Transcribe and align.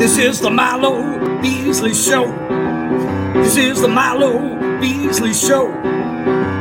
This 0.00 0.16
is 0.16 0.40
the 0.40 0.48
Milo 0.48 1.42
Beasley 1.42 1.92
Show. 1.92 2.24
This 3.34 3.58
is 3.58 3.82
the 3.82 3.88
Milo 3.88 4.80
Beasley 4.80 5.34
Show. 5.34 5.70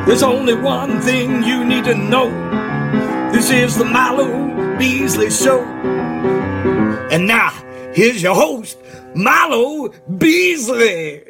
There's 0.06 0.24
only 0.24 0.56
one 0.56 1.00
thing 1.00 1.42
you 1.44 1.64
need 1.64 1.86
to 1.86 1.96
know. 1.96 2.30
This 3.32 3.50
is 3.50 3.78
the 3.78 3.86
Milo 3.86 4.78
Beasley 4.78 5.30
Show. 5.30 5.64
And 7.12 7.28
now, 7.28 7.52
here's 7.94 8.22
your 8.22 8.36
host, 8.36 8.78
Milo 9.16 9.88
Beasley. 10.18 11.24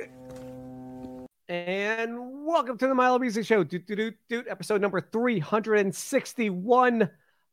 And 1.47 2.43
welcome 2.43 2.79
to 2.79 2.87
the 2.87 2.95
Milo 2.95 3.19
Beasley 3.19 3.43
Show, 3.43 3.63
doot, 3.63 3.85
doot, 3.85 3.97
doot, 3.97 4.15
doot, 4.29 4.47
episode 4.49 4.81
number 4.81 4.99
361. 4.99 7.07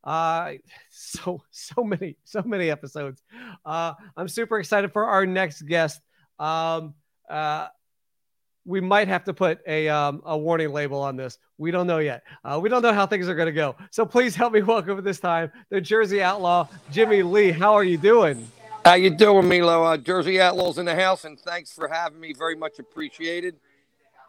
Uh, 0.07 0.53
so, 0.89 1.43
so 1.51 1.83
many, 1.83 2.15
so 2.23 2.41
many 2.43 2.71
episodes. 2.71 3.21
Uh, 3.65 3.93
I'm 4.15 4.29
super 4.29 4.57
excited 4.57 4.93
for 4.93 5.05
our 5.05 5.25
next 5.25 5.63
guest. 5.63 6.01
Um, 6.39 6.93
uh, 7.29 7.67
we 8.65 8.81
might 8.81 9.07
have 9.07 9.23
to 9.25 9.33
put 9.33 9.59
a, 9.67 9.87
um, 9.87 10.21
a 10.25 10.37
warning 10.37 10.71
label 10.71 11.01
on 11.01 11.15
this. 11.15 11.37
We 11.57 11.71
don't 11.71 11.87
know 11.87 11.99
yet. 11.99 12.23
Uh, 12.43 12.59
we 12.61 12.69
don't 12.69 12.81
know 12.81 12.93
how 12.93 13.05
things 13.05 13.29
are 13.29 13.35
going 13.35 13.47
to 13.47 13.53
go. 13.53 13.75
So 13.91 14.05
please 14.05 14.35
help 14.35 14.53
me 14.53 14.61
welcome 14.63 15.03
this 15.03 15.19
time 15.19 15.51
the 15.69 15.81
Jersey 15.81 16.21
Outlaw, 16.21 16.67
Jimmy 16.91 17.23
Lee. 17.23 17.51
How 17.51 17.73
are 17.73 17.83
you 17.83 17.97
doing? 17.97 18.49
How 18.83 18.93
you 18.93 19.09
doing, 19.09 19.49
Milo? 19.49 19.83
Uh, 19.83 19.97
Jersey 19.97 20.39
Outlaws 20.39 20.77
in 20.77 20.85
the 20.85 20.95
house, 20.95 21.25
and 21.25 21.37
thanks 21.39 21.73
for 21.73 21.89
having 21.89 22.21
me. 22.21 22.33
Very 22.33 22.55
much 22.55 22.79
appreciated. 22.79 23.55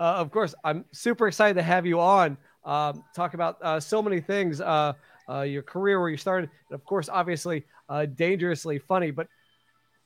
Uh, 0.01 0.15
of 0.15 0.31
course, 0.33 0.55
I'm 0.65 0.85
super 0.93 1.29
excited 1.29 1.55
to 1.55 1.63
have 1.63 1.87
you 1.87 2.01
on. 2.01 2.37
Um, 2.65 3.05
talk 3.15 3.35
about 3.35 3.59
uh, 3.63 3.79
so 3.79 4.03
many 4.03 4.21
things. 4.21 4.61
Uh, 4.61 4.95
uh, 5.29 5.43
your 5.43 5.63
career, 5.63 6.01
where 6.01 6.09
you 6.09 6.17
started, 6.17 6.51
and 6.69 6.75
of 6.75 6.85
course, 6.85 7.09
obviously, 7.09 7.65
uh, 7.89 8.07
dangerously 8.07 8.79
funny. 8.79 9.11
But 9.11 9.29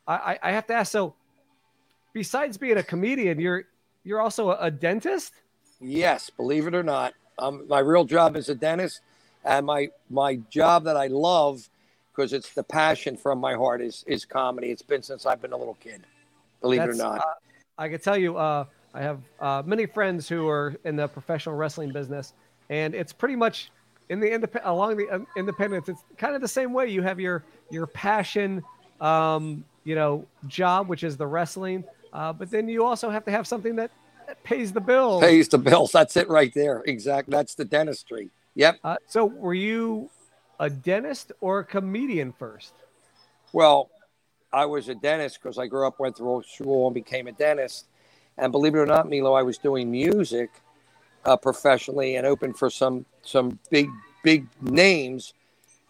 I, 0.07 0.39
I 0.43 0.53
have 0.53 0.67
to 0.67 0.75
ask. 0.75 0.91
So, 0.91 1.15
besides 2.13 2.57
being 2.57 2.77
a 2.77 2.83
comedian, 2.83 3.41
you're 3.41 3.65
you're 4.05 4.21
also 4.21 4.51
a, 4.53 4.71
dentist. 4.71 5.33
Yes, 5.81 6.31
believe 6.31 6.67
it 6.67 6.75
or 6.75 6.83
not, 6.83 7.15
um, 7.39 7.67
my 7.69 7.79
real 7.79 8.05
job 8.05 8.37
is 8.37 8.49
a 8.49 8.55
dentist, 8.55 9.01
and 9.45 9.67
my 9.67 9.91
my 10.11 10.37
job 10.51 10.85
that 10.85 10.97
I 10.97 11.07
love 11.07 11.69
because 12.15 12.33
it's 12.33 12.53
the 12.53 12.63
passion 12.63 13.17
from 13.17 13.39
my 13.39 13.55
heart 13.55 13.81
is 13.81 14.05
is 14.07 14.25
comedy. 14.25 14.71
It's 14.71 14.83
been 14.83 15.03
since 15.03 15.27
I've 15.27 15.41
been 15.41 15.53
a 15.53 15.57
little 15.57 15.75
kid. 15.75 16.03
Believe 16.61 16.81
That's, 16.81 16.99
it 16.99 17.03
or 17.03 17.05
not. 17.05 17.19
Uh, 17.19 17.25
I 17.79 17.89
can 17.89 18.01
tell 18.01 18.17
you, 18.17 18.37
uh, 18.37 18.65
I 18.95 19.03
have 19.03 19.21
uh, 19.41 19.63
many 19.65 19.87
friends 19.87 20.29
who 20.29 20.49
are 20.49 20.77
in 20.85 20.97
the 20.97 21.09
professional 21.09 21.57
wrestling 21.57 21.93
business, 21.93 22.35
and 22.69 22.95
it's 22.95 23.13
pretty 23.13 23.37
much 23.37 23.71
in 24.09 24.21
the 24.21 24.29
indep- 24.29 24.61
along 24.65 24.97
the 24.97 25.09
um, 25.11 25.27
independence. 25.37 25.89
It's 25.89 26.03
kind 26.17 26.35
of 26.35 26.41
the 26.41 26.49
same 26.49 26.73
way. 26.73 26.89
You 26.89 27.03
have 27.03 27.21
your 27.21 27.45
your 27.71 27.87
passion, 27.87 28.63
um, 29.01 29.65
you 29.85 29.95
know, 29.95 30.27
job, 30.47 30.89
which 30.89 31.03
is 31.05 31.17
the 31.17 31.27
wrestling, 31.27 31.85
uh, 32.13 32.33
but 32.33 32.51
then 32.51 32.69
you 32.69 32.85
also 32.85 33.11
have 33.11 33.25
to 33.25 33.31
have 33.31 33.47
something 33.47 33.77
that, 33.77 33.91
that 34.27 34.43
pays 34.45 34.73
the 34.73 34.81
bills. 34.81 35.23
Pays 35.23 35.49
the 35.49 35.59
bills. 35.59 35.93
That's 35.93 36.17
it 36.17 36.29
right 36.29 36.53
there. 36.55 36.83
Exactly. 36.87 37.33
That's 37.33 37.55
the 37.55 37.65
dentistry. 37.65 38.31
Yep. 38.55 38.79
Uh, 38.85 38.97
so, 39.07 39.25
were 39.25 39.55
you 39.55 40.11
a 40.61 40.69
dentist 40.69 41.33
or 41.41 41.61
a 41.61 41.65
comedian 41.65 42.33
first? 42.33 42.75
Well, 43.53 43.91
I 44.53 44.67
was 44.67 44.89
a 44.89 44.95
dentist 44.95 45.41
because 45.43 45.59
I 45.59 45.67
grew 45.67 45.87
up, 45.87 45.99
went 45.99 46.17
through 46.17 46.43
school, 46.47 46.89
and 46.89 46.95
became 46.95 47.27
a 47.27 47.33
dentist. 47.33 47.87
And 48.37 48.53
believe 48.53 48.75
it 48.75 48.79
or 48.79 48.87
not, 48.87 49.09
Milo, 49.09 49.33
I 49.33 49.43
was 49.43 49.59
doing 49.59 49.91
music 49.91 50.51
uh, 51.25 51.37
professionally 51.37 52.17
and 52.17 52.27
opened 52.27 52.59
for 52.59 52.71
some 52.71 53.05
some 53.23 53.59
big 53.71 53.89
big 54.23 54.47
names. 54.61 55.35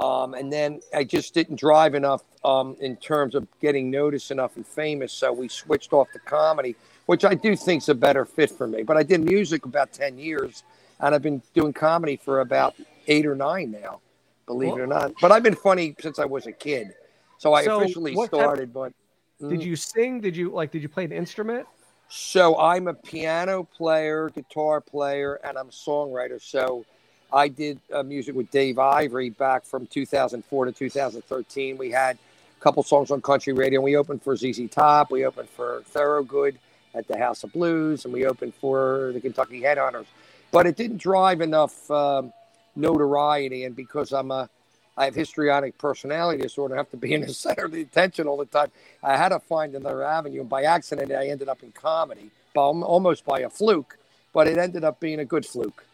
Um, 0.00 0.34
and 0.34 0.52
then 0.52 0.80
I 0.92 1.05
just 1.05 1.33
didn't 1.33 1.56
drive 1.56 1.94
enough 1.94 2.22
um, 2.44 2.77
in 2.80 2.97
terms 2.97 3.34
of 3.36 3.47
getting 3.61 3.91
noticed 3.91 4.33
enough 4.33 4.56
and 4.56 4.66
famous. 4.66 5.12
So 5.12 5.33
we 5.33 5.48
switched 5.48 5.92
off 5.92 6.11
to 6.12 6.19
comedy, 6.19 6.74
which 7.06 7.24
I 7.24 7.34
do 7.34 7.55
think 7.55 7.83
is 7.83 7.89
a 7.89 7.95
better 7.95 8.24
fit 8.24 8.51
for 8.51 8.67
me. 8.67 8.83
But 8.83 8.96
I 8.96 9.05
did 9.05 9.24
music 9.24 9.64
about 9.64 9.92
10 9.92 10.18
years 10.18 10.64
and 10.98 11.14
I've 11.14 11.23
been 11.23 11.40
doing 11.55 11.73
comedy 11.73 12.17
for 12.17 12.40
about 12.40 12.74
eight 13.06 13.27
or 13.27 13.36
nine 13.36 13.70
now, 13.70 14.01
believe 14.46 14.70
well, 14.70 14.79
it 14.79 14.83
or 14.83 14.86
not. 14.89 15.12
But 15.20 15.30
I've 15.30 15.42
been 15.42 15.56
funny 15.56 15.95
since 16.01 16.18
I 16.18 16.24
was 16.24 16.46
a 16.46 16.52
kid. 16.52 16.95
So 17.39 17.52
I 17.52 17.64
so 17.64 17.80
officially 17.80 18.17
started, 18.27 18.73
but. 18.73 18.92
Did 19.40 19.61
mm. 19.61 19.64
you 19.64 19.74
sing? 19.74 20.20
Did 20.20 20.36
you 20.36 20.51
like, 20.51 20.70
did 20.70 20.83
you 20.83 20.89
play 20.89 21.05
an 21.05 21.11
instrument? 21.11 21.67
So 22.14 22.58
I'm 22.58 22.89
a 22.89 22.92
piano 22.92 23.64
player, 23.64 24.28
guitar 24.28 24.83
player, 24.83 25.40
and 25.42 25.56
I'm 25.56 25.68
a 25.68 25.73
songwriter. 25.73 26.42
So 26.42 26.84
I 27.33 27.48
did 27.48 27.80
uh, 27.90 28.02
music 28.02 28.34
with 28.34 28.50
Dave 28.50 28.78
Ivory 28.78 29.30
back 29.30 29.64
from 29.64 29.86
2004 29.86 30.67
to 30.67 30.73
2013. 30.73 31.78
We 31.78 31.90
had 31.90 32.18
a 32.18 32.62
couple 32.62 32.83
songs 32.83 33.11
on 33.11 33.23
country 33.23 33.55
radio. 33.55 33.80
We 33.80 33.96
opened 33.96 34.23
for 34.23 34.36
ZZ 34.36 34.68
Top. 34.70 35.11
We 35.11 35.24
opened 35.24 35.48
for 35.48 35.84
Thorogood 35.86 36.58
at 36.95 37.08
the 37.08 37.17
House 37.17 37.45
of 37.45 37.52
Blues, 37.55 38.05
and 38.05 38.12
we 38.12 38.27
opened 38.27 38.52
for 38.56 39.12
the 39.14 39.20
Kentucky 39.23 39.62
Headhunters. 39.62 40.05
But 40.50 40.67
it 40.67 40.77
didn't 40.77 40.98
drive 40.98 41.40
enough 41.40 41.90
um, 41.90 42.30
notoriety, 42.77 43.64
and 43.64 43.74
because 43.74 44.12
I'm 44.12 44.30
a 44.30 44.50
I 44.97 45.07
have 45.07 45.14
histrionic 45.14 45.79
personality 45.79 46.42
disorder. 46.42 46.75
I 46.75 46.79
have 46.79 46.91
to 46.91 46.97
be 46.97 47.14
in 47.14 47.23
the 47.23 47.29
center 47.35 47.64
of 47.64 47.73
the 47.73 47.83
attention 47.83 48.27
all 48.27 48.36
the 48.36 48.47
time. 48.47 48.70
I 49.03 49.17
had 49.17 49.30
to 49.30 49.41
find 49.41 49.75
another 49.75 50.03
avenue. 50.03 50.41
And 50.41 50.48
by 50.48 50.64
accident, 50.64 51.13
I 51.13 51.29
ended 51.29 51.48
up 51.48 51.63
in 51.63 51.73
comedy, 51.73 52.30
almost 52.55 53.25
by 53.25 53.41
a 53.41 53.51
fluke, 53.51 53.98
but 54.33 54.47
it 54.47 54.58
ended 54.58 54.85
up 54.85 55.01
being 55.01 55.20
a 55.20 55.25
good 55.25 55.47
fluke. 55.47 55.85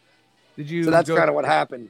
Did 0.57 0.69
you? 0.69 0.83
So 0.83 0.91
that's 0.91 1.09
kind 1.09 1.29
of 1.29 1.35
what 1.35 1.45
happened. 1.45 1.89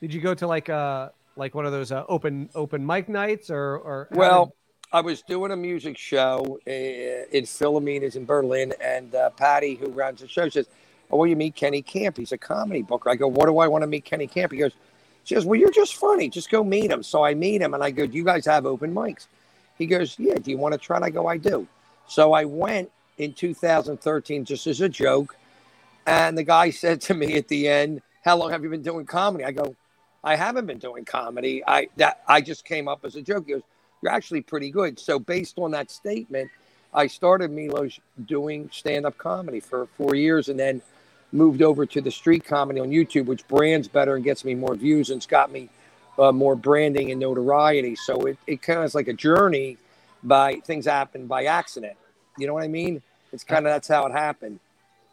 Did 0.00 0.14
you 0.14 0.20
go 0.20 0.32
to 0.34 0.46
like 0.46 0.70
uh 0.70 1.10
like 1.36 1.54
one 1.54 1.66
of 1.66 1.72
those 1.72 1.92
uh, 1.92 2.04
open 2.08 2.48
open 2.54 2.86
mic 2.86 3.08
nights 3.08 3.50
or 3.50 3.76
or? 3.76 4.08
Well, 4.10 4.46
did... 4.46 4.54
I 4.92 5.00
was 5.02 5.20
doing 5.20 5.52
a 5.52 5.56
music 5.56 5.98
show 5.98 6.58
uh, 6.66 6.70
in 6.70 7.44
Philomena 7.44 8.16
in 8.16 8.24
Berlin, 8.24 8.72
and 8.80 9.14
uh, 9.14 9.30
Patty, 9.30 9.74
who 9.74 9.90
runs 9.90 10.20
the 10.20 10.28
show, 10.28 10.48
says, 10.48 10.66
"Oh, 11.10 11.18
well, 11.18 11.26
you 11.26 11.36
meet 11.36 11.54
Kenny 11.54 11.82
Camp? 11.82 12.16
He's 12.16 12.32
a 12.32 12.38
comedy 12.38 12.80
booker." 12.80 13.10
I 13.10 13.16
go, 13.16 13.28
"What 13.28 13.46
do 13.46 13.58
I 13.58 13.68
want 13.68 13.82
to 13.82 13.86
meet 13.86 14.06
Kenny 14.06 14.26
Camp?" 14.26 14.52
He 14.52 14.58
goes, 14.58 14.72
"She 15.24 15.34
goes, 15.34 15.44
well, 15.44 15.58
you're 15.58 15.70
just 15.70 15.96
funny. 15.96 16.28
Just 16.28 16.50
go 16.50 16.64
meet 16.64 16.90
him." 16.90 17.02
So 17.02 17.24
I 17.24 17.34
meet 17.34 17.62
him, 17.62 17.74
and 17.74 17.82
I 17.82 17.90
go, 17.90 18.06
"Do 18.06 18.16
you 18.16 18.24
guys 18.24 18.46
have 18.46 18.66
open 18.66 18.94
mics?" 18.94 19.26
He 19.78 19.86
goes, 19.86 20.18
"Yeah." 20.18 20.34
Do 20.34 20.50
you 20.50 20.58
want 20.58 20.72
to 20.72 20.78
try? 20.78 20.96
And 20.96 21.04
I 21.04 21.10
go, 21.10 21.26
"I 21.26 21.36
do." 21.36 21.66
So 22.08 22.32
I 22.32 22.44
went 22.44 22.90
in 23.18 23.32
2013 23.34 24.44
just 24.44 24.66
as 24.66 24.80
a 24.80 24.88
joke 24.88 25.36
and 26.06 26.36
the 26.36 26.42
guy 26.42 26.70
said 26.82 27.00
to 27.02 27.14
me 27.14 27.36
at 27.36 27.48
the 27.48 27.68
end, 27.68 28.02
"How 28.24 28.36
long 28.36 28.50
have 28.50 28.62
you 28.62 28.70
been 28.70 28.82
doing 28.82 29.06
comedy?" 29.06 29.44
I 29.44 29.52
go, 29.52 29.76
"I 30.24 30.36
haven't 30.36 30.66
been 30.66 30.78
doing 30.78 31.04
comedy. 31.04 31.62
I 31.66 31.88
that 31.96 32.22
I 32.28 32.40
just 32.40 32.64
came 32.64 32.88
up 32.88 33.04
as 33.04 33.16
a 33.16 33.22
joke." 33.22 33.46
He 33.46 33.52
goes, 33.54 33.62
"You're 34.02 34.12
actually 34.12 34.42
pretty 34.42 34.70
good." 34.70 34.98
So 34.98 35.18
based 35.18 35.58
on 35.58 35.72
that 35.72 35.90
statement, 35.90 36.50
I 36.92 37.06
started 37.06 37.50
Milos 37.50 38.00
doing 38.26 38.68
stand-up 38.72 39.16
comedy 39.18 39.60
for 39.60 39.86
four 39.96 40.14
years, 40.14 40.48
and 40.48 40.58
then 40.58 40.82
moved 41.32 41.62
over 41.62 41.86
to 41.86 42.00
the 42.00 42.10
street 42.10 42.44
comedy 42.44 42.80
on 42.80 42.90
YouTube, 42.90 43.26
which 43.26 43.46
brands 43.48 43.88
better 43.88 44.16
and 44.16 44.24
gets 44.24 44.44
me 44.44 44.54
more 44.54 44.74
views, 44.74 45.10
and 45.10 45.18
it's 45.18 45.26
got 45.26 45.52
me 45.52 45.68
uh, 46.18 46.32
more 46.32 46.56
branding 46.56 47.10
and 47.10 47.20
notoriety. 47.20 47.96
So 47.96 48.20
it, 48.22 48.38
it 48.46 48.62
kind 48.62 48.78
of 48.80 48.84
is 48.84 48.94
like 48.94 49.08
a 49.08 49.12
journey 49.12 49.78
by 50.22 50.56
things 50.64 50.86
happen 50.86 51.26
by 51.26 51.44
accident. 51.44 51.96
You 52.38 52.46
know 52.46 52.54
what 52.54 52.64
I 52.64 52.68
mean? 52.68 53.02
It's 53.32 53.44
kind 53.44 53.66
of 53.66 53.72
that's 53.72 53.88
how 53.88 54.06
it 54.06 54.12
happened. 54.12 54.60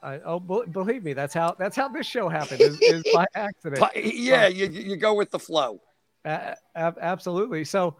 I, 0.03 0.19
oh, 0.19 0.39
believe 0.39 1.03
me, 1.03 1.13
that's 1.13 1.33
how 1.33 1.55
that's 1.57 1.75
how 1.75 1.87
this 1.87 2.05
show 2.05 2.29
happened 2.29 2.61
is, 2.61 2.79
is 2.81 3.03
by 3.13 3.25
accident. 3.35 3.83
yeah, 3.95 4.45
um, 4.45 4.53
you, 4.53 4.67
you 4.67 4.95
go 4.95 5.13
with 5.13 5.31
the 5.31 5.39
flow. 5.39 5.79
Uh, 6.23 6.53
absolutely. 6.75 7.63
So 7.63 7.95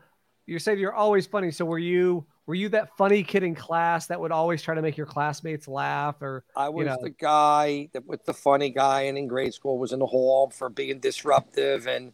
you 0.46 0.60
said 0.60 0.80
you're 0.80 0.94
always 0.94 1.26
funny. 1.26 1.52
So 1.52 1.66
were 1.66 1.80
you 1.80 2.26
were 2.48 2.56
you 2.56 2.70
that 2.70 2.96
funny 2.98 3.24
kid 3.24 3.44
in 3.44 3.54
class 3.54 4.08
that 4.08 4.20
would 4.20 4.32
always 4.32 4.62
try 4.62 4.74
to 4.74 4.82
make 4.82 4.98
your 4.98 5.06
classmates 5.06 5.68
laugh? 5.68 6.22
Or 6.22 6.44
I 6.56 6.70
was 6.70 6.86
you 6.86 6.90
know? 6.90 6.98
the 7.02 7.10
guy 7.10 7.90
that 7.94 8.08
with 8.08 8.26
the 8.26 8.34
funny 8.34 8.70
guy, 8.70 9.02
and 9.02 9.18
in 9.18 9.28
grade 9.28 9.54
school 9.54 9.78
was 9.78 9.92
in 9.92 10.00
the 10.00 10.08
hall 10.08 10.50
for 10.50 10.70
being 10.70 11.00
disruptive 11.00 11.88
and 11.88 12.14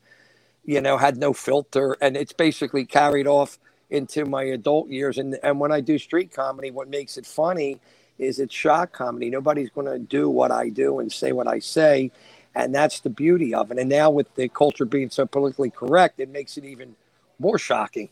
you 0.66 0.82
know 0.82 0.98
had 0.98 1.18
no 1.18 1.32
filter, 1.34 1.96
and 2.02 2.18
it's 2.18 2.34
basically 2.34 2.86
carried 2.86 3.28
off 3.28 3.60
into 3.92 4.26
my 4.26 4.44
adult 4.44 4.90
years. 4.90 5.20
And 5.20 5.38
and 5.44 5.60
when 5.60 5.72
I 5.72 5.80
do 5.80 5.98
street 6.00 6.34
comedy, 6.34 6.72
what 6.72 6.90
makes 6.90 7.16
it 7.18 7.28
funny 7.28 7.80
is 8.18 8.40
it's 8.40 8.54
shock 8.54 8.92
comedy. 8.92 9.30
Nobody's 9.30 9.70
going 9.70 9.88
to 9.88 10.00
do 10.00 10.30
what 10.30 10.52
I 10.52 10.70
do 10.70 11.00
and 11.00 11.12
say 11.12 11.32
what 11.32 11.48
I 11.48 11.60
say. 11.60 12.12
And 12.56 12.74
that's 12.74 13.00
the 13.00 13.10
beauty 13.10 13.54
of 13.54 13.72
it. 13.72 13.80
And 13.80 13.90
now 13.90 14.12
with 14.12 14.34
the 14.36 14.48
culture 14.48 14.86
being 14.86 15.10
so 15.10 15.26
politically 15.26 15.72
correct, 15.72 16.20
it 16.20 16.30
makes 16.30 16.56
it 16.56 16.64
even 16.64 16.96
more 17.40 17.58
shocking. 17.58 18.10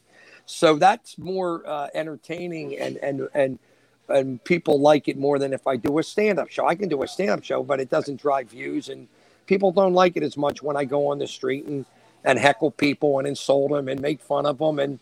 So 0.52 0.76
that's 0.76 1.18
more 1.18 1.68
uh, 1.68 1.88
entertaining 1.94 2.78
and, 2.78 2.98
and, 2.98 3.30
and, 3.34 3.60
and 4.10 4.44
people 4.44 4.80
like 4.80 5.08
it 5.08 5.18
more 5.18 5.40
than 5.40 5.54
if 5.54 5.66
I 5.66 5.78
do 5.78 5.98
a 5.98 6.04
stand-up 6.04 6.50
show. 6.50 6.68
I 6.68 6.76
can 6.76 6.90
do 6.90 7.04
a 7.04 7.08
stand-up 7.08 7.44
show, 7.44 7.64
but 7.64 7.80
it 7.80 7.90
doesn't 7.90 8.22
drive 8.22 8.50
views 8.50 8.90
and 8.90 9.08
people 9.46 9.72
don't 9.72 9.94
like 9.94 10.18
it 10.18 10.24
as 10.24 10.36
much 10.36 10.62
when 10.62 10.76
I 10.76 10.84
go 10.86 11.08
on 11.08 11.20
the 11.20 11.28
street 11.28 11.66
and, 11.66 11.86
and 12.26 12.38
heckle 12.38 12.72
people 12.72 13.20
and 13.20 13.28
insult 13.28 13.72
them 13.72 13.88
and 13.88 14.02
make 14.02 14.22
fun 14.22 14.46
of 14.46 14.58
them 14.58 14.80
and, 14.80 15.00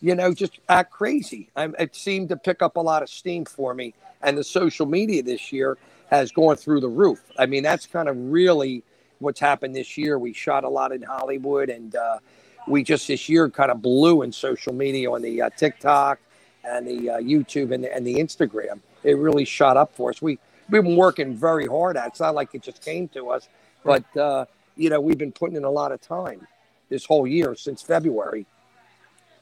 you 0.00 0.14
know, 0.14 0.32
just 0.32 0.58
act 0.68 0.92
crazy. 0.92 1.50
I'm, 1.54 1.74
it 1.78 1.94
seemed 1.94 2.30
to 2.30 2.36
pick 2.36 2.62
up 2.62 2.76
a 2.76 2.80
lot 2.80 3.02
of 3.02 3.10
steam 3.10 3.44
for 3.44 3.74
me 3.74 3.92
and 4.22 4.36
the 4.36 4.44
social 4.44 4.86
media 4.86 5.22
this 5.22 5.52
year 5.52 5.76
has 6.08 6.32
gone 6.32 6.56
through 6.56 6.80
the 6.80 6.88
roof. 6.88 7.20
I 7.38 7.46
mean, 7.46 7.62
that's 7.62 7.86
kind 7.86 8.08
of 8.08 8.16
really 8.16 8.82
what's 9.18 9.40
happened 9.40 9.74
this 9.76 9.98
year. 9.98 10.18
We 10.18 10.32
shot 10.32 10.64
a 10.64 10.68
lot 10.68 10.92
in 10.92 11.02
Hollywood, 11.02 11.68
and 11.68 11.94
uh, 11.96 12.18
we 12.66 12.82
just 12.82 13.08
this 13.08 13.28
year 13.28 13.48
kind 13.48 13.70
of 13.70 13.82
blew 13.82 14.22
in 14.22 14.32
social 14.32 14.72
media 14.72 15.10
on 15.10 15.22
the 15.22 15.42
uh, 15.42 15.50
TikTok 15.56 16.18
and 16.64 16.86
the 16.86 17.10
uh, 17.10 17.18
YouTube 17.18 17.72
and 17.72 17.84
the, 17.84 17.94
and 17.94 18.06
the 18.06 18.16
Instagram. 18.16 18.80
It 19.04 19.16
really 19.18 19.44
shot 19.44 19.76
up 19.76 19.94
for 19.94 20.10
us. 20.10 20.20
We 20.20 20.38
we've 20.68 20.82
been 20.82 20.96
working 20.96 21.34
very 21.34 21.66
hard 21.66 21.96
at. 21.96 22.06
It. 22.06 22.08
It's 22.08 22.20
not 22.20 22.34
like 22.34 22.54
it 22.54 22.62
just 22.62 22.82
came 22.82 23.08
to 23.08 23.30
us, 23.30 23.48
but 23.84 24.16
uh, 24.16 24.46
you 24.76 24.90
know 24.90 25.00
we've 25.00 25.18
been 25.18 25.32
putting 25.32 25.56
in 25.56 25.64
a 25.64 25.70
lot 25.70 25.92
of 25.92 26.00
time 26.00 26.46
this 26.88 27.04
whole 27.04 27.26
year 27.26 27.54
since 27.54 27.82
February. 27.82 28.46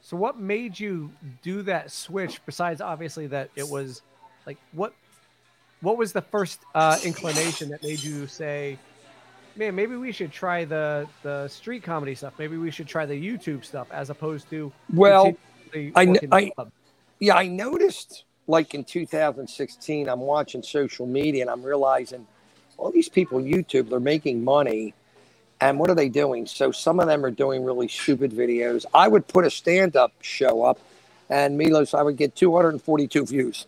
So, 0.01 0.15
what 0.17 0.39
made 0.39 0.79
you 0.79 1.11
do 1.41 1.63
that 1.63 1.89
switch? 1.89 2.39
Besides, 2.45 2.79
obviously, 2.79 3.27
that 3.27 3.49
it 3.55 3.67
was 3.67 4.03
like 4.45 4.57
what 4.71 4.93
what 5.81 5.97
was 5.97 6.13
the 6.13 6.21
first 6.21 6.61
uh, 6.73 6.99
inclination 7.03 7.69
that 7.69 7.81
made 7.83 8.03
you 8.03 8.27
say, 8.27 8.77
"Man, 9.55 9.75
maybe 9.75 9.95
we 9.95 10.11
should 10.11 10.31
try 10.31 10.65
the 10.65 11.07
the 11.23 11.47
street 11.47 11.83
comedy 11.83 12.15
stuff. 12.15 12.33
Maybe 12.37 12.57
we 12.57 12.71
should 12.71 12.87
try 12.87 13.05
the 13.05 13.15
YouTube 13.15 13.65
stuff 13.65 13.87
as 13.91 14.09
opposed 14.09 14.49
to 14.49 14.71
well, 14.93 15.33
I, 15.73 16.15
I 16.31 16.51
yeah, 17.19 17.35
I 17.35 17.47
noticed 17.47 18.25
like 18.47 18.73
in 18.73 18.83
2016, 18.83 20.07
I'm 20.07 20.19
watching 20.19 20.61
social 20.61 21.07
media 21.07 21.41
and 21.41 21.49
I'm 21.49 21.63
realizing 21.63 22.27
all 22.77 22.91
these 22.91 23.09
people 23.09 23.39
YouTube 23.39 23.89
they're 23.89 23.99
making 23.99 24.43
money 24.43 24.93
and 25.61 25.79
what 25.79 25.89
are 25.89 25.95
they 25.95 26.09
doing? 26.09 26.45
So 26.45 26.71
some 26.71 26.99
of 26.99 27.07
them 27.07 27.25
are 27.25 27.31
doing 27.31 27.63
really 27.63 27.87
stupid 27.87 28.31
videos. 28.31 28.85
I 28.93 29.07
would 29.07 29.27
put 29.27 29.45
a 29.45 29.49
stand-up 29.49 30.11
show 30.21 30.63
up, 30.63 30.79
and 31.29 31.57
Milos, 31.57 31.93
I 31.93 32.01
would 32.01 32.17
get 32.17 32.35
242 32.35 33.25
views. 33.25 33.65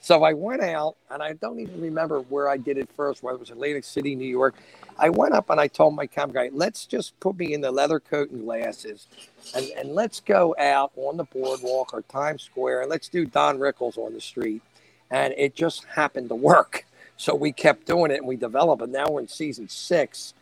So 0.00 0.24
I 0.24 0.32
went 0.32 0.62
out, 0.62 0.96
and 1.10 1.22
I 1.22 1.34
don't 1.34 1.60
even 1.60 1.80
remember 1.80 2.20
where 2.20 2.48
I 2.48 2.56
did 2.56 2.78
it 2.78 2.88
first, 2.96 3.22
whether 3.22 3.36
it 3.36 3.40
was 3.40 3.50
Atlantic 3.50 3.84
City, 3.84 4.14
New 4.14 4.28
York. 4.28 4.54
I 4.98 5.10
went 5.10 5.34
up 5.34 5.50
and 5.50 5.60
I 5.60 5.68
told 5.68 5.94
my 5.94 6.06
camera 6.06 6.34
guy, 6.34 6.50
let's 6.52 6.86
just 6.86 7.18
put 7.20 7.38
me 7.38 7.54
in 7.54 7.60
the 7.60 7.70
leather 7.72 8.00
coat 8.00 8.30
and 8.30 8.44
glasses, 8.44 9.06
and, 9.54 9.66
and 9.76 9.94
let's 9.94 10.20
go 10.20 10.54
out 10.58 10.92
on 10.96 11.16
the 11.16 11.24
boardwalk 11.24 11.94
or 11.94 12.02
Times 12.02 12.42
Square, 12.42 12.82
and 12.82 12.90
let's 12.90 13.08
do 13.08 13.26
Don 13.26 13.58
Rickles 13.58 13.98
on 13.98 14.14
the 14.14 14.20
street. 14.20 14.62
And 15.10 15.34
it 15.36 15.54
just 15.54 15.84
happened 15.84 16.30
to 16.30 16.34
work. 16.34 16.86
So 17.18 17.34
we 17.34 17.52
kept 17.52 17.86
doing 17.86 18.10
it, 18.10 18.18
and 18.18 18.26
we 18.26 18.36
developed, 18.36 18.82
and 18.82 18.92
now 18.92 19.06
we're 19.10 19.20
in 19.20 19.28
season 19.28 19.68
six 19.68 20.34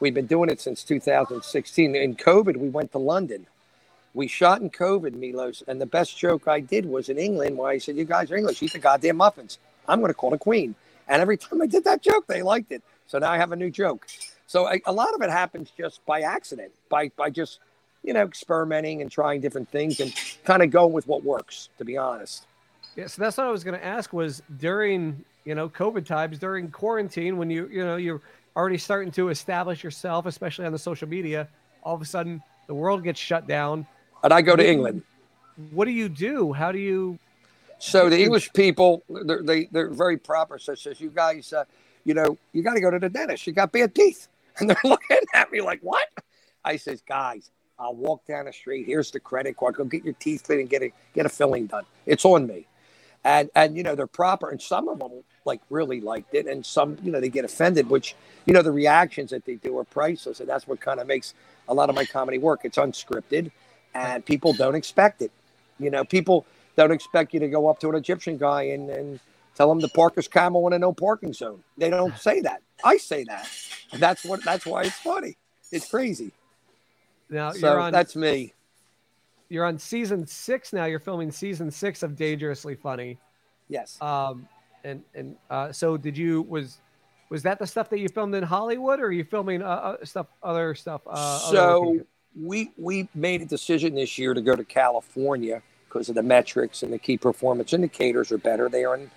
We've 0.00 0.14
been 0.14 0.26
doing 0.26 0.50
it 0.50 0.60
since 0.60 0.84
2016. 0.84 1.96
In 1.96 2.16
COVID, 2.16 2.58
we 2.58 2.68
went 2.68 2.92
to 2.92 2.98
London. 2.98 3.46
We 4.14 4.28
shot 4.28 4.60
in 4.60 4.70
COVID, 4.70 5.14
Milos, 5.14 5.62
and 5.66 5.80
the 5.80 5.86
best 5.86 6.16
joke 6.16 6.46
I 6.46 6.60
did 6.60 6.86
was 6.86 7.08
in 7.08 7.18
England 7.18 7.58
where 7.58 7.70
I 7.70 7.78
said, 7.78 7.96
You 7.96 8.04
guys 8.04 8.30
are 8.30 8.36
English, 8.36 8.62
eat 8.62 8.72
the 8.72 8.78
goddamn 8.78 9.16
muffins. 9.16 9.58
I'm 9.88 10.00
going 10.00 10.10
to 10.10 10.14
call 10.14 10.30
the 10.30 10.38
queen. 10.38 10.74
And 11.08 11.20
every 11.20 11.36
time 11.36 11.60
I 11.60 11.66
did 11.66 11.84
that 11.84 12.00
joke, 12.00 12.26
they 12.26 12.42
liked 12.42 12.72
it. 12.72 12.82
So 13.06 13.18
now 13.18 13.30
I 13.30 13.36
have 13.36 13.52
a 13.52 13.56
new 13.56 13.70
joke. 13.70 14.06
So 14.46 14.66
I, 14.66 14.80
a 14.86 14.92
lot 14.92 15.14
of 15.14 15.20
it 15.22 15.30
happens 15.30 15.70
just 15.76 16.04
by 16.06 16.20
accident, 16.20 16.72
by, 16.88 17.10
by 17.16 17.28
just, 17.28 17.58
you 18.02 18.12
know, 18.12 18.22
experimenting 18.22 19.02
and 19.02 19.10
trying 19.10 19.40
different 19.40 19.68
things 19.68 20.00
and 20.00 20.14
kind 20.44 20.62
of 20.62 20.70
going 20.70 20.92
with 20.92 21.06
what 21.06 21.24
works, 21.24 21.68
to 21.78 21.84
be 21.84 21.96
honest. 21.96 22.46
Yeah, 22.96 23.08
so 23.08 23.20
that's 23.20 23.36
what 23.36 23.46
I 23.46 23.50
was 23.50 23.64
going 23.64 23.78
to 23.78 23.84
ask 23.84 24.12
was 24.12 24.42
during, 24.58 25.24
you 25.44 25.54
know, 25.54 25.68
COVID 25.68 26.06
times, 26.06 26.38
during 26.38 26.70
quarantine, 26.70 27.36
when 27.36 27.50
you, 27.50 27.68
you 27.68 27.84
know, 27.84 27.96
you're 27.96 28.20
already 28.56 28.78
starting 28.78 29.10
to 29.12 29.30
establish 29.30 29.82
yourself, 29.82 30.26
especially 30.26 30.64
on 30.66 30.72
the 30.72 30.78
social 30.78 31.08
media, 31.08 31.48
all 31.82 31.94
of 31.94 32.00
a 32.00 32.04
sudden 32.04 32.42
the 32.66 32.74
world 32.74 33.02
gets 33.02 33.18
shut 33.20 33.46
down. 33.46 33.86
And 34.24 34.32
I 34.32 34.40
go 34.40 34.56
to 34.56 34.66
England. 34.66 35.02
What 35.70 35.84
do 35.84 35.90
you 35.90 36.08
do? 36.08 36.54
How 36.54 36.72
do 36.72 36.78
you? 36.78 37.18
So 37.78 38.08
the 38.08 38.22
English 38.22 38.50
people, 38.54 39.02
they're, 39.08 39.42
they, 39.42 39.66
they're 39.66 39.90
very 39.90 40.16
proper. 40.16 40.58
So 40.58 40.74
says, 40.74 40.98
you 40.98 41.10
guys, 41.10 41.52
uh, 41.52 41.64
you 42.04 42.14
know, 42.14 42.38
you 42.54 42.62
got 42.62 42.74
to 42.74 42.80
go 42.80 42.90
to 42.90 42.98
the 42.98 43.10
dentist. 43.10 43.46
You 43.46 43.52
got 43.52 43.70
bad 43.70 43.94
teeth. 43.94 44.28
And 44.60 44.70
they're 44.70 44.76
looking 44.84 45.18
at 45.34 45.50
me 45.50 45.60
like, 45.60 45.80
what? 45.80 46.06
I 46.64 46.76
says, 46.76 47.02
guys, 47.08 47.50
I'll 47.76 47.96
walk 47.96 48.24
down 48.24 48.44
the 48.44 48.52
street. 48.52 48.86
Here's 48.86 49.10
the 49.10 49.18
credit 49.18 49.56
card. 49.56 49.74
Go 49.74 49.82
get 49.82 50.04
your 50.04 50.14
teeth 50.14 50.44
cleaned 50.44 50.60
and 50.60 50.70
get 50.70 50.80
a, 50.80 50.92
get 51.12 51.26
a 51.26 51.28
filling 51.28 51.66
done. 51.66 51.82
It's 52.06 52.24
on 52.24 52.46
me. 52.46 52.68
And, 53.24 53.50
and, 53.56 53.76
you 53.76 53.82
know, 53.82 53.96
they're 53.96 54.06
proper. 54.06 54.50
And 54.50 54.62
some 54.62 54.86
of 54.86 55.00
them 55.00 55.24
like 55.44 55.60
really 55.70 56.00
liked 56.00 56.36
it. 56.36 56.46
And 56.46 56.64
some, 56.64 56.98
you 57.02 57.10
know, 57.10 57.20
they 57.20 57.30
get 57.30 57.44
offended, 57.44 57.90
which 57.90 58.14
you 58.46 58.52
know, 58.52 58.62
the 58.62 58.70
reactions 58.70 59.30
that 59.30 59.44
they 59.44 59.56
do 59.56 59.76
are 59.76 59.84
priceless. 59.84 60.38
And 60.38 60.48
that's 60.48 60.68
what 60.68 60.80
kind 60.80 61.00
of 61.00 61.08
makes 61.08 61.34
a 61.68 61.74
lot 61.74 61.90
of 61.90 61.96
my 61.96 62.04
comedy 62.04 62.38
work. 62.38 62.60
It's 62.62 62.78
unscripted 62.78 63.50
and 63.94 64.24
people 64.24 64.52
don't 64.52 64.74
expect 64.74 65.22
it. 65.22 65.30
You 65.78 65.90
know, 65.90 66.04
people 66.04 66.46
don't 66.76 66.92
expect 66.92 67.34
you 67.34 67.40
to 67.40 67.48
go 67.48 67.68
up 67.68 67.80
to 67.80 67.88
an 67.88 67.94
Egyptian 67.94 68.36
guy 68.36 68.62
and, 68.64 68.90
and 68.90 69.20
tell 69.54 69.70
him 69.70 69.80
to 69.80 69.88
park 69.88 70.16
his 70.16 70.28
camel 70.28 70.66
in 70.66 70.72
a 70.72 70.78
no 70.78 70.92
parking 70.92 71.32
zone. 71.32 71.62
They 71.78 71.90
don't 71.90 72.16
say 72.18 72.40
that. 72.40 72.62
I 72.82 72.96
say 72.96 73.24
that. 73.24 73.48
And 73.92 74.00
that's 74.00 74.24
what 74.24 74.44
that's 74.44 74.66
why 74.66 74.82
it's 74.82 74.98
funny. 74.98 75.36
It's 75.70 75.88
crazy. 75.88 76.32
Now 77.30 77.52
so 77.52 77.70
you're 77.70 77.80
on 77.80 77.92
that's 77.92 78.16
me. 78.16 78.52
You're 79.48 79.64
on 79.64 79.78
season 79.78 80.26
six 80.26 80.72
now. 80.72 80.86
You're 80.86 80.98
filming 80.98 81.30
season 81.30 81.70
six 81.70 82.02
of 82.02 82.16
Dangerously 82.16 82.74
Funny. 82.74 83.18
Yes. 83.68 84.00
Um 84.00 84.48
and 84.84 85.02
and 85.14 85.36
uh, 85.50 85.72
so 85.72 85.96
did 85.96 86.16
you 86.16 86.42
was 86.42 86.78
was 87.30 87.42
that 87.42 87.58
the 87.58 87.66
stuff 87.66 87.88
that 87.90 87.98
you 87.98 88.08
filmed 88.08 88.34
in 88.34 88.42
Hollywood, 88.42 89.00
or 89.00 89.06
are 89.06 89.12
you 89.12 89.24
filming 89.24 89.62
uh, 89.62 89.66
uh 89.66 90.04
stuff, 90.04 90.26
other 90.42 90.74
stuff? 90.74 91.00
Uh, 91.06 91.38
so 91.38 91.90
other 91.90 92.06
we 92.40 92.70
we 92.76 93.08
made 93.14 93.42
a 93.42 93.46
decision 93.46 93.94
this 93.94 94.18
year 94.18 94.34
to 94.34 94.40
go 94.40 94.56
to 94.56 94.64
California 94.64 95.62
because 95.88 96.08
of 96.08 96.14
the 96.14 96.22
metrics 96.22 96.82
and 96.82 96.92
the 96.92 96.98
key 96.98 97.16
performance 97.16 97.72
indicators 97.72 98.32
are 98.32 98.38
better 98.38 98.68
there, 98.68 98.94
and 98.94 99.10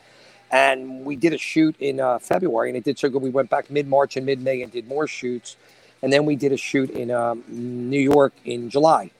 and 0.52 1.06
we 1.06 1.16
did 1.16 1.34
a 1.34 1.38
shoot 1.38 1.76
in 1.80 2.00
uh, 2.00 2.20
February, 2.20 2.70
and 2.70 2.78
it 2.78 2.84
did 2.84 3.00
so 3.00 3.10
good. 3.10 3.22
We 3.22 3.30
went 3.30 3.50
back 3.50 3.70
mid 3.70 3.88
March 3.88 4.18
and 4.18 4.26
mid 4.26 4.42
May 4.42 4.62
and 4.62 4.72
did 4.72 4.88
more 4.88 5.08
shoots, 5.08 5.58
and 6.02 6.14
then 6.14 6.26
we 6.26 6.36
did 6.36 6.52
a 6.52 6.58
shoot 6.58 6.90
in 6.90 7.12
um, 7.12 7.44
New 7.48 8.00
York 8.00 8.34
in 8.46 8.70
July, 8.70 9.12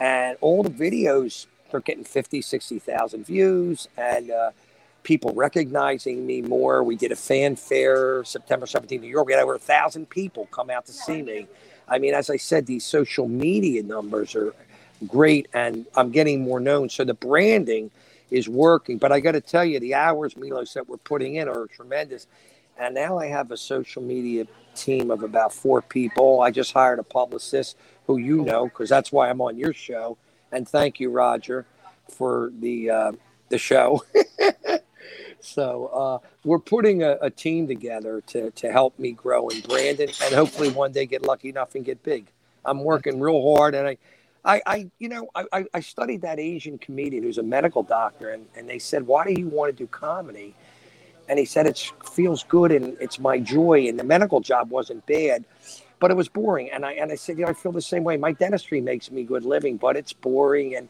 and 0.00 0.36
all 0.40 0.62
the 0.62 0.70
videos 0.70 1.46
are 1.72 1.80
getting 1.80 2.04
50, 2.04 2.40
60,000 2.40 3.26
views, 3.26 3.88
and 3.96 4.30
uh, 4.30 4.50
people 5.02 5.32
recognizing 5.34 6.26
me 6.26 6.40
more. 6.40 6.82
We 6.82 6.96
did 6.96 7.12
a 7.12 7.16
fanfare 7.16 8.24
September 8.24 8.66
17th, 8.66 9.00
New 9.00 9.08
York. 9.08 9.26
We 9.26 9.34
had 9.34 9.42
over 9.42 9.54
a 9.54 9.58
thousand 9.58 10.08
people 10.08 10.46
come 10.46 10.70
out 10.70 10.86
to 10.86 10.92
see 10.92 11.22
me. 11.22 11.46
I 11.88 11.98
mean, 11.98 12.14
as 12.14 12.30
I 12.30 12.36
said, 12.36 12.66
these 12.66 12.84
social 12.84 13.28
media 13.28 13.82
numbers 13.82 14.34
are 14.34 14.54
great 15.06 15.48
and 15.54 15.86
I'm 15.96 16.10
getting 16.10 16.42
more 16.42 16.60
known. 16.60 16.88
So 16.88 17.04
the 17.04 17.14
branding 17.14 17.90
is 18.30 18.48
working. 18.48 18.98
But 18.98 19.12
I 19.12 19.20
got 19.20 19.32
to 19.32 19.40
tell 19.40 19.64
you, 19.64 19.80
the 19.80 19.94
hours, 19.94 20.36
Milos, 20.36 20.74
that 20.74 20.88
we're 20.88 20.98
putting 20.98 21.36
in 21.36 21.48
are 21.48 21.66
tremendous. 21.66 22.26
And 22.78 22.94
now 22.94 23.18
I 23.18 23.26
have 23.26 23.50
a 23.50 23.56
social 23.56 24.02
media 24.02 24.46
team 24.74 25.10
of 25.10 25.22
about 25.22 25.52
four 25.52 25.82
people. 25.82 26.40
I 26.40 26.50
just 26.50 26.72
hired 26.72 26.98
a 26.98 27.02
publicist 27.02 27.76
who 28.06 28.18
you 28.18 28.42
know, 28.42 28.64
because 28.66 28.88
that's 28.88 29.12
why 29.12 29.28
I'm 29.28 29.40
on 29.40 29.58
your 29.58 29.72
show. 29.72 30.16
And 30.52 30.68
thank 30.68 31.00
you, 31.00 31.10
Roger, 31.10 31.66
for 32.08 32.52
the 32.60 32.90
uh, 32.90 33.12
the 33.48 33.58
show. 33.58 34.04
So 35.40 35.86
uh, 35.86 36.28
we're 36.44 36.58
putting 36.58 37.02
a, 37.02 37.16
a, 37.22 37.30
team 37.30 37.68
together 37.68 38.20
to, 38.28 38.50
to 38.50 38.72
help 38.72 38.98
me 38.98 39.12
grow 39.12 39.48
and 39.48 39.62
Brandon, 39.66 40.10
and 40.24 40.34
hopefully 40.34 40.70
one 40.70 40.92
day 40.92 41.06
get 41.06 41.22
lucky 41.22 41.48
enough 41.48 41.74
and 41.74 41.84
get 41.84 42.02
big. 42.02 42.26
I'm 42.64 42.82
working 42.82 43.20
real 43.20 43.54
hard, 43.54 43.74
and 43.74 43.86
I, 43.86 43.98
I, 44.44 44.62
I 44.66 44.90
you 44.98 45.08
know, 45.08 45.28
I, 45.34 45.64
I 45.72 45.80
studied 45.80 46.22
that 46.22 46.38
Asian 46.38 46.78
comedian 46.78 47.22
who's 47.22 47.38
a 47.38 47.42
medical 47.42 47.82
doctor, 47.82 48.30
and, 48.30 48.46
and 48.56 48.68
they 48.68 48.78
said, 48.78 49.06
why 49.06 49.24
do 49.24 49.40
you 49.40 49.48
want 49.48 49.70
to 49.70 49.76
do 49.76 49.86
comedy? 49.86 50.54
And 51.28 51.38
he 51.38 51.44
said, 51.44 51.66
it 51.66 51.92
feels 52.10 52.42
good 52.44 52.72
and 52.72 52.96
it's 53.00 53.18
my 53.18 53.38
joy. 53.38 53.86
And 53.88 53.98
the 53.98 54.04
medical 54.04 54.40
job 54.40 54.70
wasn't 54.70 55.04
bad, 55.06 55.44
but 56.00 56.10
it 56.10 56.16
was 56.16 56.28
boring. 56.28 56.70
And 56.70 56.86
I 56.86 56.92
and 56.92 57.12
I 57.12 57.16
said, 57.16 57.38
yeah, 57.38 57.48
I 57.48 57.52
feel 57.52 57.72
the 57.72 57.82
same 57.82 58.02
way. 58.02 58.16
My 58.16 58.32
dentistry 58.32 58.80
makes 58.80 59.10
me 59.10 59.24
good 59.24 59.44
living, 59.44 59.76
but 59.76 59.96
it's 59.96 60.12
boring 60.12 60.74
and 60.74 60.88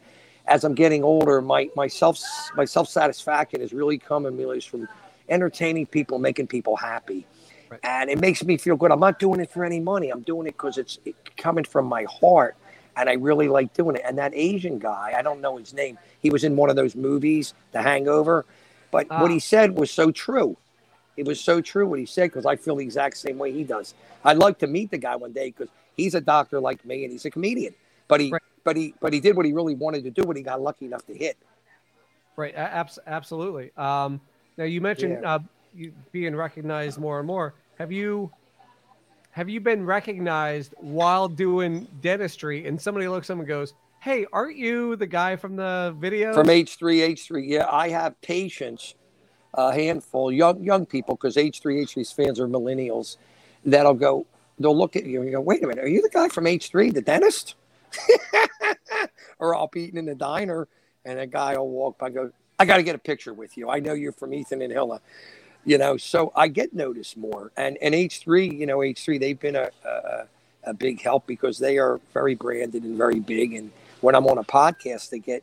as 0.49 0.64
I'm 0.64 0.75
getting 0.75 1.05
older, 1.05 1.40
my 1.40 1.71
my 1.76 1.87
self 1.87 2.21
my 2.57 2.64
self 2.64 2.88
satisfaction 2.88 3.61
is 3.61 3.73
really 3.73 3.99
coming 3.99 4.37
really 4.37 4.61
from 4.61 4.88
entertaining 5.28 5.87
people, 5.87 6.19
making 6.19 6.47
people 6.47 6.76
happy, 6.76 7.26
right. 7.69 7.81
and 7.85 8.11
it 8.11 8.19
makes 8.19 8.43
me 8.43 8.57
feel 8.57 8.76
good. 8.76 8.90
I'm 8.90 9.00
not 9.00 9.19
doing 9.19 9.40
it 9.40 9.50
for 9.50 9.64
any 9.64 9.78
money. 9.78 10.11
I'm 10.11 10.23
doing 10.23 10.47
it 10.47 10.52
because 10.52 10.78
it's 10.78 10.99
it 11.05 11.14
coming 11.37 11.64
from 11.64 11.87
my 11.87 12.05
heart, 12.05 12.57
and 12.97 13.09
I 13.09 13.14
really 13.14 13.49
like 13.49 13.75
doing 13.75 13.97
it. 13.97 14.02
And 14.05 14.19
that 14.19 14.33
Asian 14.35 14.78
guy, 14.78 15.14
I 15.17 15.23
don't 15.23 15.40
know 15.40 15.59
his 15.59 15.75
name. 15.75 15.99
He 16.21 16.31
was 16.31 16.45
in 16.45 16.57
one 16.57 16.71
of 16.71 16.76
those 16.76 16.97
movies, 16.97 17.55
The 17.73 17.83
Hangover, 17.83 18.47
but 18.90 19.07
ah. 19.11 19.21
what 19.21 19.31
he 19.31 19.38
said 19.38 19.76
was 19.76 19.90
so 19.90 20.11
true. 20.11 20.57
It 21.17 21.26
was 21.26 21.40
so 21.40 21.61
true 21.61 21.87
what 21.87 21.99
he 21.99 22.07
said 22.07 22.31
because 22.31 22.47
I 22.47 22.57
feel 22.57 22.76
the 22.76 22.85
exact 22.85 23.17
same 23.17 23.38
way 23.38 23.52
he 23.52 23.64
does. 23.64 23.95
I'd 24.25 24.38
like 24.38 24.59
to 24.61 24.67
meet 24.67 24.90
the 24.90 24.99
guy 24.99 25.17
one 25.17 25.33
day 25.33 25.49
because 25.50 25.69
he's 25.97 26.14
a 26.14 26.21
doctor 26.21 26.61
like 26.61 26.85
me 26.85 27.02
and 27.02 27.12
he's 27.12 27.25
a 27.25 27.31
comedian. 27.31 27.75
But 28.07 28.21
he 28.21 28.31
right 28.31 28.40
but 28.68 28.76
he 28.76 28.92
but 29.00 29.14
he 29.14 29.20
did 29.20 29.34
what 29.34 29.46
he 29.46 29.54
really 29.54 29.75
wanted 29.75 30.04
to 30.04 30.10
do 30.10 30.25
when 30.25 30.37
he 30.37 30.42
got 30.42 30.60
lucky 30.60 30.84
enough 30.84 31.06
to 31.06 31.14
hit. 31.14 31.38
Right, 32.37 32.54
abs- 32.54 32.98
absolutely. 33.06 33.72
Um, 33.78 34.20
now 34.58 34.64
you 34.64 34.82
mentioned 34.82 35.20
yeah. 35.22 35.37
uh, 35.37 35.38
you 35.75 35.94
being 36.12 36.37
recognized 36.37 36.98
more 36.98 37.16
and 37.18 37.26
more. 37.26 37.54
Have 37.78 37.90
you 37.90 38.30
have 39.30 39.48
you 39.48 39.62
been 39.62 39.87
recognized 39.87 40.75
while 40.76 41.28
doing 41.28 41.88
dentistry? 42.02 42.66
And 42.66 42.78
somebody 42.78 43.08
looks 43.08 43.30
at 43.30 43.32
him 43.32 43.38
and 43.38 43.48
goes, 43.48 43.72
"Hey, 44.00 44.26
aren't 44.34 44.58
you 44.58 44.96
the 44.96 45.06
guy 45.06 45.37
from 45.37 45.56
the 45.56 45.96
video 45.98 46.34
from 46.34 46.50
H 46.50 46.76
three 46.76 47.00
H 47.00 47.26
three? 47.26 47.46
Yeah, 47.46 47.70
I 47.70 47.88
have 47.88 48.20
patients, 48.20 48.96
a 49.54 49.72
handful 49.72 50.30
young 50.30 50.62
young 50.62 50.84
people 50.84 51.14
because 51.14 51.38
H 51.38 51.60
three 51.60 51.80
H 51.80 51.94
3s 51.94 52.14
fans 52.14 52.38
are 52.38 52.46
millennials. 52.46 53.16
That'll 53.64 53.94
go. 53.94 54.26
They'll 54.58 54.76
look 54.76 54.94
at 54.94 55.06
you 55.06 55.22
and 55.22 55.32
go, 55.32 55.40
"Wait 55.40 55.64
a 55.64 55.66
minute, 55.66 55.82
are 55.82 55.88
you 55.88 56.02
the 56.02 56.10
guy 56.10 56.28
from 56.28 56.46
H 56.46 56.68
three, 56.68 56.90
the 56.90 57.00
dentist?" 57.00 57.54
or 59.38 59.54
I'll 59.54 59.68
be 59.68 59.83
eating 59.83 59.99
in 59.99 60.07
the 60.07 60.14
diner 60.14 60.68
and 61.04 61.18
a 61.18 61.26
guy 61.26 61.57
will 61.57 61.71
walk 61.71 61.99
by, 61.99 62.07
and 62.07 62.14
go, 62.14 62.30
I 62.59 62.64
got 62.64 62.78
to 62.78 62.83
get 62.83 62.95
a 62.95 62.99
picture 62.99 63.33
with 63.33 63.57
you. 63.57 63.71
I 63.71 63.80
know 63.80 63.95
you're 63.95 64.12
from 64.12 64.35
Ethan 64.35 64.62
and 64.62 64.73
Hila, 64.73 65.00
you 65.64 65.78
know. 65.78 65.97
So 65.97 66.33
I 66.35 66.49
get 66.49 66.75
noticed 66.75 67.16
more, 67.16 67.52
and 67.57 67.78
and 67.80 67.95
H 67.95 68.18
three, 68.18 68.50
you 68.50 68.66
know, 68.66 68.83
H 68.83 69.04
three, 69.04 69.18
they've 69.18 69.38
been 69.38 69.57
a, 69.57 69.71
a 69.85 70.26
a 70.64 70.75
big 70.75 71.00
help 71.00 71.26
because 71.26 71.59
they 71.59 71.78
are 71.78 72.00
very 72.12 72.35
branded 72.35 72.83
and 72.83 72.97
very 72.97 73.21
big. 73.21 73.54
And 73.54 73.71
when 74.00 74.14
I'm 74.14 74.26
on 74.26 74.38
a 74.38 74.45
podcast, 74.45 75.11
they 75.11 75.18
get 75.18 75.42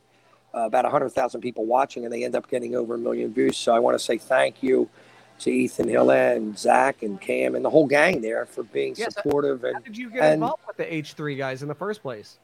uh, 0.54 0.62
about 0.62 0.84
100,000 0.84 1.42
people 1.42 1.66
watching 1.66 2.04
and 2.04 2.14
they 2.14 2.24
end 2.24 2.36
up 2.36 2.50
getting 2.50 2.76
over 2.76 2.96
a 2.96 2.98
million 2.98 3.34
views. 3.34 3.58
So 3.58 3.74
I 3.74 3.80
want 3.80 3.98
to 3.98 4.04
say 4.04 4.18
thank 4.18 4.62
you 4.62 4.90
to 5.40 5.52
Ethan 5.52 5.88
Hila 5.88 6.36
and 6.36 6.58
Zach 6.58 7.04
and 7.04 7.20
Cam 7.20 7.56
and 7.56 7.66
the 7.66 7.70
whole 7.70 7.88
gang 7.88 8.22
there 8.22 8.46
for 8.46 8.64
being 8.64 8.96
yes, 8.98 9.14
supportive. 9.14 9.62
How 9.62 9.70
and 9.70 9.84
did 9.84 9.98
you 9.98 10.10
get 10.10 10.24
and, 10.24 10.34
involved 10.36 10.64
with 10.68 10.78
the 10.78 10.86
H3 10.86 11.38
guys 11.38 11.62
in 11.62 11.68
the 11.68 11.76
first 11.76 12.02
place? 12.02 12.38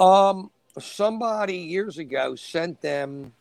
Um, 0.00 0.50
somebody 0.78 1.58
years 1.58 1.98
ago 1.98 2.34
sent 2.34 2.80
them 2.80 3.32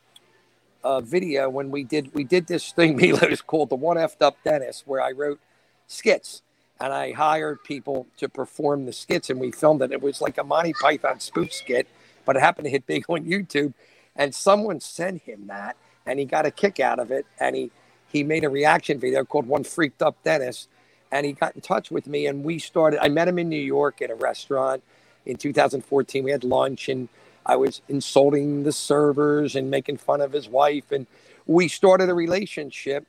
a 0.84 1.02
video 1.02 1.50
when 1.50 1.72
we 1.72 1.84
did 1.84 2.14
we 2.14 2.24
did 2.24 2.48
this 2.48 2.72
thing 2.72 2.96
Milo's 3.00 3.42
called 3.42 3.70
the 3.70 3.76
One 3.76 3.98
Effed 3.98 4.22
Up 4.22 4.38
Dentist, 4.44 4.84
where 4.86 5.02
I 5.02 5.12
wrote 5.12 5.40
skits 5.88 6.42
and 6.80 6.92
I 6.92 7.14
hired 7.14 7.64
people 7.64 8.08
to 8.18 8.28
perform 8.28 8.86
the 8.86 8.94
skits, 8.94 9.30
and 9.30 9.40
we 9.40 9.52
filmed 9.52 9.82
it. 9.82 9.92
It 9.92 10.02
was 10.02 10.22
like 10.22 10.38
a 10.38 10.44
Monty 10.44 10.74
Python 10.74 11.20
spoof 11.20 11.54
skit, 11.54 11.88
but 12.26 12.36
it 12.36 12.42
happened 12.42 12.66
to 12.66 12.72
hit 12.72 12.86
big 12.86 13.06
on 13.08 13.26
YouTube. 13.26 13.74
And 14.16 14.36
someone 14.36 14.80
sent 14.80 15.22
him 15.22 15.48
that, 15.48 15.78
and 16.06 16.20
he 16.20 16.26
got 16.26 16.46
a 16.46 16.52
kick 16.52 16.80
out 16.80 17.00
of 17.00 17.10
it, 17.10 17.26
and 17.40 17.56
he 17.56 17.72
he 18.14 18.24
made 18.24 18.46
a 18.46 18.50
reaction 18.50 19.00
video 19.00 19.26
called 19.26 19.48
"One 19.48 19.66
Freaked 19.66 20.04
Up 20.04 20.18
Dentist. 20.24 20.70
and 21.12 21.26
he 21.28 21.34
got 21.34 21.56
in 21.56 21.62
touch 21.62 21.92
with 21.92 22.08
me, 22.08 22.28
and 22.28 22.44
we 22.46 22.60
started. 22.60 23.02
I 23.04 23.10
met 23.10 23.28
him 23.30 23.40
in 23.40 23.50
New 23.50 23.58
York 23.58 24.02
at 24.04 24.12
a 24.12 24.16
restaurant 24.16 24.84
in 25.26 25.38
2014. 25.38 26.24
We 26.26 26.32
had 26.32 26.46
lunch, 26.46 26.90
and 26.90 27.10
I 27.46 27.58
was 27.58 27.82
insulting 27.90 28.64
the 28.64 28.74
servers 28.74 29.56
and 29.56 29.72
making 29.72 29.98
fun 29.98 30.22
of 30.22 30.34
his 30.34 30.50
wife, 30.50 30.92
and 30.92 31.08
we 31.48 31.70
started 31.70 32.10
a 32.10 32.16
relationship 32.16 33.08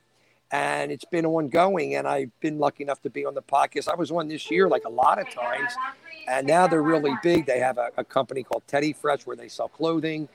and 0.51 0.91
it's 0.91 1.05
been 1.05 1.25
ongoing. 1.25 1.95
And 1.95 2.07
I've 2.07 2.31
been 2.41 2.59
lucky 2.59 2.83
enough 2.83 3.01
to 3.03 3.11
be 3.11 3.25
on 3.25 3.35
the 3.35 3.43
podcast. 3.43 3.89
I 3.89 3.95
was 3.95 4.11
on 4.11 4.29
this 4.29 4.51
year 4.51 4.69
like 4.69 4.85
a 4.85 4.89
lot 4.91 5.19
of 5.19 5.29
times, 5.31 5.73
and 6.27 6.47
now 6.47 6.67
they're 6.67 6.83
really 6.83 7.15
big. 7.23 7.47
They 7.47 7.59
have 7.59 7.77
a, 7.79 7.91
a 7.97 8.05
company 8.05 8.43
called 8.43 8.63
Teddy 8.67 8.93
Fresh 8.93 9.25
where 9.27 9.37
they 9.37 9.49
sell 9.49 9.69
clothing, 9.69 10.29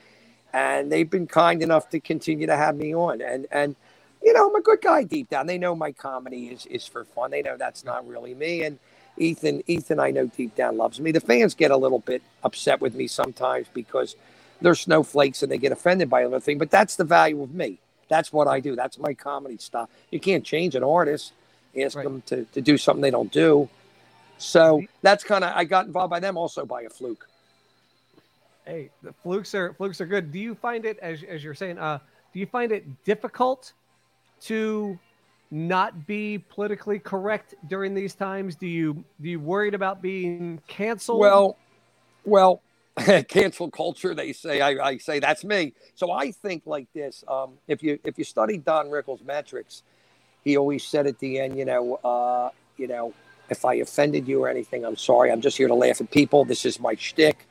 and 0.52 0.92
they've 0.92 1.10
been 1.10 1.28
kind 1.28 1.62
enough 1.62 1.90
to 1.90 2.00
continue 2.00 2.46
to 2.48 2.56
have 2.56 2.76
me 2.76 2.94
on. 2.94 3.22
And 3.22 3.46
and 3.52 3.76
you 4.22 4.32
know, 4.32 4.48
I'm 4.48 4.54
a 4.54 4.60
good 4.60 4.80
guy 4.80 5.04
deep 5.04 5.30
down. 5.30 5.46
They 5.46 5.58
know 5.58 5.74
my 5.74 5.92
comedy 5.92 6.48
is 6.48 6.66
is 6.66 6.86
for 6.86 7.04
fun. 7.04 7.30
They 7.30 7.42
know 7.42 7.56
that's 7.56 7.84
not 7.84 8.06
really 8.06 8.34
me. 8.34 8.64
And 8.64 8.78
Ethan, 9.16 9.62
Ethan, 9.66 9.98
I 9.98 10.10
know 10.10 10.26
deep 10.26 10.54
down 10.54 10.76
loves 10.76 11.00
me. 11.00 11.12
The 11.12 11.20
fans 11.20 11.54
get 11.54 11.70
a 11.70 11.76
little 11.76 11.98
bit 11.98 12.22
upset 12.42 12.80
with 12.80 12.94
me 12.94 13.06
sometimes 13.06 13.66
because 13.72 14.16
they're 14.60 14.74
snowflakes 14.74 15.42
and 15.42 15.50
they 15.50 15.58
get 15.58 15.72
offended 15.72 16.10
by 16.10 16.24
everything. 16.24 16.58
But 16.58 16.70
that's 16.70 16.96
the 16.96 17.04
value 17.04 17.42
of 17.42 17.54
me. 17.54 17.78
That's 18.08 18.32
what 18.32 18.48
I 18.48 18.60
do. 18.60 18.76
That's 18.76 18.98
my 18.98 19.14
comedy 19.14 19.56
style. 19.58 19.88
You 20.10 20.20
can't 20.20 20.44
change 20.44 20.74
an 20.74 20.82
artist, 20.82 21.32
ask 21.80 21.96
right. 21.96 22.02
them 22.02 22.22
to, 22.26 22.44
to 22.44 22.60
do 22.60 22.76
something 22.76 23.02
they 23.02 23.10
don't 23.10 23.32
do. 23.32 23.68
So 24.38 24.82
that's 25.02 25.22
kind 25.22 25.44
of 25.44 25.52
I 25.54 25.64
got 25.64 25.86
involved 25.86 26.10
by 26.10 26.20
them 26.20 26.36
also 26.36 26.64
by 26.64 26.82
a 26.82 26.90
fluke. 26.90 27.28
Hey, 28.66 28.90
the 29.02 29.12
flukes 29.12 29.54
are 29.54 29.74
flukes 29.74 30.00
are 30.00 30.06
good. 30.06 30.32
Do 30.32 30.38
you 30.38 30.54
find 30.54 30.84
it 30.84 30.98
as 30.98 31.22
as 31.22 31.44
you're 31.44 31.54
saying? 31.54 31.78
Uh, 31.78 31.98
do 32.32 32.40
you 32.40 32.46
find 32.46 32.72
it 32.72 33.04
difficult 33.04 33.72
to 34.42 34.98
not 35.50 36.06
be 36.06 36.38
politically 36.38 36.98
correct 36.98 37.54
during 37.68 37.94
these 37.94 38.14
times? 38.14 38.56
Do 38.56 38.66
you 38.66 39.04
do 39.20 39.28
you 39.28 39.40
worried 39.40 39.74
about 39.74 40.00
being 40.00 40.60
canceled? 40.66 41.20
Well, 41.20 41.56
well, 42.24 42.62
cancel 43.28 43.70
culture. 43.70 44.14
They 44.14 44.32
say 44.32 44.60
I, 44.60 44.70
I, 44.70 44.96
say 44.98 45.18
that's 45.18 45.44
me. 45.44 45.74
So 45.94 46.10
I 46.10 46.30
think 46.30 46.62
like 46.66 46.86
this. 46.94 47.24
Um, 47.28 47.54
if 47.68 47.82
you 47.82 47.98
if 48.04 48.18
you 48.18 48.24
study 48.24 48.58
Don 48.58 48.90
Rickles' 48.90 49.24
metrics, 49.24 49.82
he 50.44 50.56
always 50.56 50.84
said 50.84 51.06
at 51.06 51.18
the 51.18 51.40
end, 51.40 51.58
you 51.58 51.64
know, 51.64 51.94
uh, 51.96 52.50
you 52.76 52.86
know, 52.86 53.12
if 53.48 53.64
I 53.64 53.74
offended 53.74 54.28
you 54.28 54.44
or 54.44 54.48
anything, 54.48 54.84
I'm 54.84 54.96
sorry. 54.96 55.30
I'm 55.30 55.40
just 55.40 55.56
here 55.56 55.68
to 55.68 55.74
laugh 55.74 56.00
at 56.00 56.10
people. 56.10 56.44
This 56.44 56.64
is 56.64 56.80
my 56.80 56.94
shtick. 56.94 57.46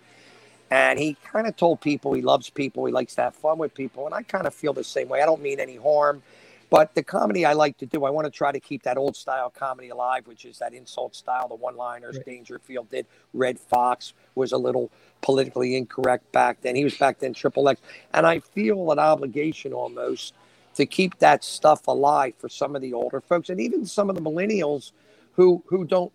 And 0.72 1.00
he 1.00 1.18
kind 1.24 1.48
of 1.48 1.56
told 1.56 1.82
people 1.82 2.14
he 2.14 2.22
loves 2.22 2.50
people. 2.50 2.86
He 2.86 2.92
likes 2.92 3.16
to 3.16 3.24
have 3.24 3.36
fun 3.36 3.58
with 3.58 3.74
people. 3.74 4.06
And 4.06 4.14
I 4.14 4.22
kind 4.22 4.46
of 4.46 4.54
feel 4.54 4.72
the 4.72 4.84
same 4.84 5.10
way. 5.10 5.22
I 5.22 5.26
don't 5.26 5.42
mean 5.42 5.60
any 5.60 5.78
harm. 5.78 6.22
But 6.70 6.94
the 6.94 7.04
comedy 7.04 7.46
I 7.46 7.54
like 7.54 7.78
to 7.80 7.86
do, 7.86 8.06
I 8.06 8.12
want 8.12 8.26
to 8.26 8.32
try 8.32 8.52
to 8.52 8.60
keep 8.60 8.84
that 8.84 8.98
old 8.98 9.16
style 9.16 9.50
comedy 9.50 9.90
alive, 9.90 10.28
which 10.28 10.46
is 10.46 10.60
that 10.60 10.74
insult 10.74 11.16
style, 11.16 11.48
the 11.48 11.56
one 11.56 11.76
liners 11.76 12.18
right. 12.18 12.26
Dangerfield 12.26 12.90
did. 12.90 13.08
Redd 13.34 13.60
Foxx 13.60 14.14
was 14.36 14.52
a 14.52 14.58
little 14.58 14.92
politically 15.22 15.76
incorrect 15.76 16.32
back 16.32 16.62
then. 16.62 16.76
He 16.76 16.84
was 16.84 16.98
back 16.98 17.20
then 17.20 17.34
triple 17.34 17.68
X. 17.70 17.82
And 18.14 18.28
I 18.28 18.40
feel 18.40 18.92
an 18.92 19.00
obligation 19.00 19.74
almost 19.74 20.34
to 20.76 20.86
keep 20.86 21.18
that 21.20 21.44
stuff 21.44 21.88
alive 21.88 22.34
for 22.38 22.50
some 22.50 22.76
of 22.76 22.82
the 22.82 22.94
older 22.94 23.20
folks 23.20 23.50
and 23.50 23.60
even 23.60 23.86
some 23.86 24.10
of 24.10 24.16
the 24.16 24.22
millennials 24.22 24.92
who 25.34 25.64
who 25.68 25.84
don't 25.86 26.12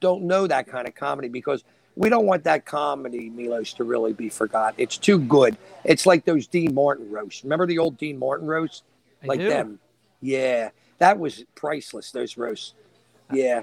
don't 0.00 0.24
know 0.24 0.46
that 0.46 0.66
kind 0.66 0.88
of 0.88 0.94
comedy 0.94 1.28
because 1.28 1.64
we 1.94 2.08
don't 2.08 2.26
want 2.26 2.44
that 2.44 2.64
comedy, 2.64 3.28
Milos, 3.28 3.74
to 3.74 3.84
really 3.84 4.12
be 4.12 4.28
forgotten. 4.30 4.74
It's 4.78 4.96
too 4.96 5.18
good. 5.18 5.56
It's 5.84 6.06
like 6.06 6.24
those 6.24 6.46
Dean 6.46 6.74
Martin 6.74 7.10
roasts. 7.10 7.44
Remember 7.44 7.66
the 7.66 7.78
old 7.78 7.98
Dean 7.98 8.18
Martin 8.18 8.46
roasts? 8.46 8.82
Like 9.24 9.40
them. 9.40 9.78
Yeah, 10.20 10.70
that 10.98 11.18
was 11.18 11.44
priceless. 11.54 12.10
Those 12.10 12.36
roasts. 12.36 12.74
Yeah. 13.32 13.62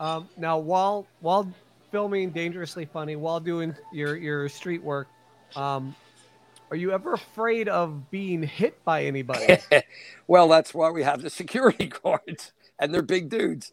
Um, 0.00 0.28
now, 0.36 0.58
while 0.58 1.06
while 1.20 1.50
filming 1.90 2.30
Dangerously 2.30 2.84
Funny, 2.86 3.16
while 3.16 3.40
doing 3.40 3.74
your 3.92 4.16
your 4.16 4.48
street 4.48 4.82
work, 4.82 5.08
um, 5.56 5.94
are 6.70 6.76
you 6.76 6.92
ever 6.92 7.12
afraid 7.12 7.68
of 7.68 8.10
being 8.10 8.42
hit 8.42 8.82
by 8.84 9.04
anybody? 9.04 9.58
well, 10.26 10.48
that's 10.48 10.74
why 10.74 10.90
we 10.90 11.02
have 11.02 11.22
the 11.22 11.30
security 11.30 11.86
guards, 12.02 12.52
and 12.78 12.92
they're 12.92 13.02
big 13.02 13.28
dudes. 13.28 13.72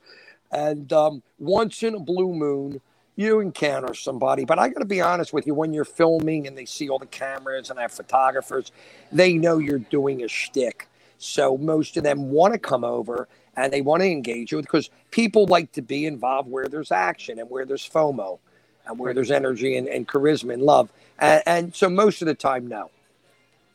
And 0.51 0.91
um, 0.93 1.23
once 1.39 1.81
in 1.81 1.95
a 1.95 1.99
blue 1.99 2.33
moon, 2.33 2.81
you 3.21 3.39
encounter 3.39 3.93
somebody. 3.93 4.45
But 4.45 4.59
I 4.59 4.69
got 4.69 4.79
to 4.79 4.85
be 4.85 5.01
honest 5.01 5.33
with 5.33 5.47
you, 5.47 5.53
when 5.53 5.73
you're 5.73 5.85
filming 5.85 6.47
and 6.47 6.57
they 6.57 6.65
see 6.65 6.89
all 6.89 6.99
the 6.99 7.05
cameras 7.05 7.69
and 7.69 7.79
I 7.79 7.83
have 7.83 7.91
photographers, 7.91 8.71
they 9.11 9.33
know 9.33 9.57
you're 9.57 9.79
doing 9.79 10.23
a 10.23 10.27
shtick. 10.27 10.87
So 11.17 11.57
most 11.57 11.97
of 11.97 12.03
them 12.03 12.31
want 12.31 12.53
to 12.53 12.59
come 12.59 12.83
over 12.83 13.27
and 13.55 13.71
they 13.71 13.81
want 13.81 14.01
to 14.01 14.09
engage 14.09 14.51
you 14.51 14.61
because 14.61 14.89
people 15.11 15.45
like 15.45 15.71
to 15.73 15.81
be 15.81 16.05
involved 16.05 16.49
where 16.49 16.67
there's 16.67 16.91
action 16.91 17.39
and 17.39 17.49
where 17.49 17.65
there's 17.65 17.87
FOMO 17.87 18.39
and 18.87 18.97
where 18.97 19.13
there's 19.13 19.31
energy 19.31 19.77
and, 19.77 19.87
and 19.87 20.07
charisma 20.07 20.53
and 20.53 20.63
love. 20.63 20.91
And, 21.19 21.43
and, 21.45 21.75
so 21.75 21.89
most 21.89 22.21
of 22.21 22.25
the 22.25 22.33
time, 22.33 22.67
no. 22.67 22.89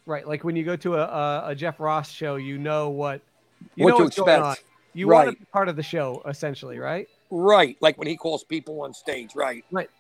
Right. 0.07 0.27
Like 0.27 0.45
when 0.45 0.57
you 0.57 0.65
go 0.65 0.77
to 0.77 0.97
a, 0.97 1.51
a 1.51 1.55
Jeff 1.55 1.79
Ross 1.79 2.11
show, 2.11 2.37
you 2.37 2.59
know 2.59 2.89
what, 2.89 3.21
you 3.77 3.85
what 3.85 3.93
know 3.93 3.99
to 3.99 4.07
expect. 4.07 4.65
You 4.95 5.09
right. 5.09 5.27
want 5.27 5.37
to 5.37 5.41
be 5.41 5.47
part 5.53 5.69
of 5.69 5.77
the 5.77 5.83
show, 5.83 6.23
essentially, 6.27 6.79
right? 6.79 7.09
Right. 7.31 7.77
Like 7.81 7.99
when 7.99 8.09
he 8.09 8.17
calls 8.17 8.45
people 8.45 8.83
on 8.83 8.95
stage. 8.95 9.35
Right. 9.35 9.65
Right. 9.71 9.91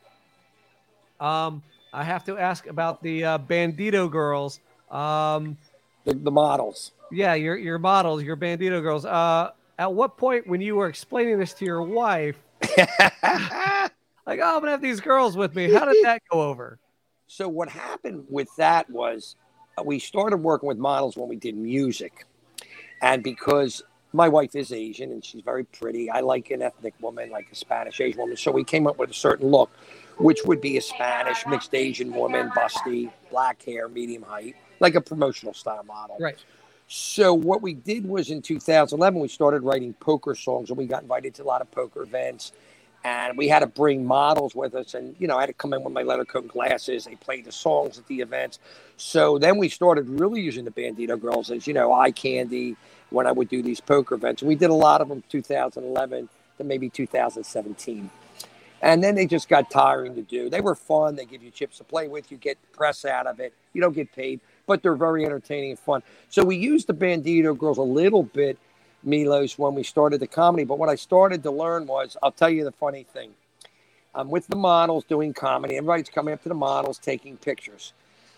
Um, 1.21 1.62
I 1.92 2.04
have 2.04 2.25
to 2.25 2.37
ask 2.38 2.66
about 2.66 3.02
the 3.02 3.25
uh, 3.25 3.38
Bandito 3.38 4.11
girls. 4.11 4.61
Um, 4.90 5.56
the, 6.04 6.14
the 6.14 6.30
models. 6.30 6.92
Yeah, 7.11 7.35
your 7.35 7.56
your 7.56 7.78
models, 7.78 8.23
your 8.23 8.37
Bandito 8.37 8.83
girls. 8.83 9.04
Uh, 9.04 9.50
at 9.78 9.92
what 9.92 10.16
point 10.16 10.47
when 10.47 10.61
you 10.61 10.76
were 10.76 10.88
explaining 10.88 11.38
this 11.38 11.52
to 11.54 11.64
your 11.64 11.83
wife, 11.83 12.37
like, 12.78 12.88
oh, 13.18 13.90
I'm 14.26 14.61
gonna 14.61 14.71
have 14.71 14.83
these 14.83 15.00
girls 15.00 15.37
with 15.37 15.54
me. 15.54 15.71
How 15.71 15.85
did 15.85 16.04
that 16.04 16.23
go 16.30 16.42
over? 16.42 16.78
So 17.26 17.49
what 17.49 17.68
happened 17.68 18.25
with 18.28 18.49
that 18.56 18.88
was 18.88 19.37
uh, 19.78 19.83
we 19.83 19.99
started 19.99 20.38
working 20.38 20.68
with 20.68 20.78
models 20.78 21.16
when 21.16 21.28
we 21.28 21.37
did 21.37 21.56
music, 21.56 22.26
and 23.02 23.23
because 23.23 23.83
my 24.12 24.28
wife 24.28 24.54
is 24.54 24.72
Asian 24.72 25.12
and 25.12 25.25
she's 25.25 25.42
very 25.42 25.64
pretty, 25.64 26.10
I 26.10 26.20
like 26.20 26.50
an 26.50 26.62
ethnic 26.62 26.94
woman, 27.00 27.30
like 27.30 27.48
a 27.52 27.54
Spanish 27.54 28.00
Asian 28.00 28.20
woman. 28.20 28.36
So 28.36 28.50
we 28.50 28.64
came 28.64 28.86
up 28.86 28.98
with 28.98 29.10
a 29.10 29.14
certain 29.14 29.48
look, 29.48 29.70
which 30.18 30.40
would 30.44 30.60
be 30.60 30.76
a 30.76 30.80
Spanish 30.80 31.46
mixed 31.46 31.75
Asian 31.75 32.12
woman, 32.14 32.50
busty, 32.50 33.10
black 33.30 33.62
hair, 33.62 33.88
medium 33.88 34.22
height, 34.22 34.56
like 34.80 34.94
a 34.94 35.00
promotional 35.00 35.54
style 35.54 35.84
model. 35.84 36.16
Right. 36.20 36.38
So 36.88 37.34
what 37.34 37.62
we 37.62 37.75
did 37.75 38.08
was 38.08 38.30
in 38.30 38.42
2011 38.42 39.18
we 39.18 39.28
started 39.28 39.62
writing 39.62 39.92
poker 39.94 40.34
songs, 40.34 40.70
and 40.70 40.78
we 40.78 40.86
got 40.86 41.02
invited 41.02 41.34
to 41.34 41.42
a 41.42 41.44
lot 41.44 41.60
of 41.60 41.70
poker 41.70 42.02
events. 42.02 42.52
And 43.06 43.38
we 43.38 43.46
had 43.46 43.60
to 43.60 43.68
bring 43.68 44.04
models 44.04 44.56
with 44.56 44.75
us, 44.75 44.94
and 44.94 45.14
you 45.20 45.28
know 45.28 45.36
I 45.36 45.42
had 45.42 45.46
to 45.46 45.52
come 45.52 45.72
in 45.72 45.84
with 45.84 45.92
my 45.92 46.02
leather 46.02 46.25
coat 46.25 46.42
and 46.42 46.50
glasses. 46.50 47.04
They 47.04 47.14
played 47.14 47.44
the 47.44 47.52
songs 47.52 47.98
at 47.98 48.06
the 48.08 48.20
events. 48.20 48.58
So 48.96 49.38
then 49.38 49.58
we 49.58 49.68
started 49.68 50.08
really 50.08 50.40
using 50.40 50.64
the 50.64 50.72
Bandito 50.72 51.20
girls 51.20 51.52
as 51.52 51.68
you 51.68 51.72
know 51.72 51.92
eye 51.92 52.10
candy 52.10 52.75
when 53.10 53.28
I 53.28 53.30
would 53.30 53.48
do 53.48 53.62
these 53.62 53.80
poker 53.80 54.16
events. 54.16 54.42
We 54.42 54.56
did 54.56 54.70
a 54.70 54.75
lot 54.75 55.00
of 55.00 55.08
them 55.08 55.22
2011 55.28 56.28
to 56.58 56.64
maybe 56.64 56.88
2017. 56.88 58.10
And 58.82 59.04
then 59.04 59.14
they 59.14 59.26
just 59.26 59.48
got 59.48 59.70
tiring 59.70 60.16
to 60.16 60.22
do. 60.22 60.50
They 60.50 60.60
were 60.60 60.75
fun. 60.75 61.14
They 61.14 61.26
give 61.26 61.44
you 61.44 61.52
chips 61.52 61.78
to 61.78 61.84
play 61.84 62.08
with. 62.08 62.32
You 62.32 62.38
get 62.38 62.58
press 62.72 63.04
out 63.04 63.28
of 63.28 63.38
it. 63.38 63.54
You 63.72 63.80
don't 63.80 63.94
get 63.94 64.12
paid 64.12 64.40
but 64.66 64.82
they're 64.82 64.96
very 64.96 65.25
entertaining 65.25 65.70
and 65.70 65.78
fun. 65.78 66.02
So 66.28 66.44
we 66.44 66.56
used 66.56 66.86
the 66.86 66.94
Bandito 66.94 67.56
girls 67.56 67.78
a 67.78 67.82
little 67.82 68.25
bit, 68.25 68.58
Milos, 69.06 69.58
when 69.58 69.75
we 69.75 69.82
started 69.82 70.20
the 70.20 70.26
comedy. 70.26 70.64
But 70.64 70.78
what 70.78 70.88
I 70.88 70.96
started 70.96 71.42
to 71.44 71.50
learn 71.50 71.86
was, 71.86 72.16
I'll 72.22 72.32
tell 72.32 72.50
you 72.50 72.64
the 72.64 72.72
funny 72.72 73.04
thing. 73.04 73.30
I'm 74.14 74.30
with 74.30 74.48
the 74.48 74.56
models 74.56 75.04
doing 75.04 75.32
comedy. 75.32 75.76
Everybody's 75.76 76.08
coming 76.08 76.34
up 76.34 76.42
to 76.42 76.48
the 76.48 76.54
models 76.54 76.98
taking 76.98 77.36
pictures. 77.36 77.92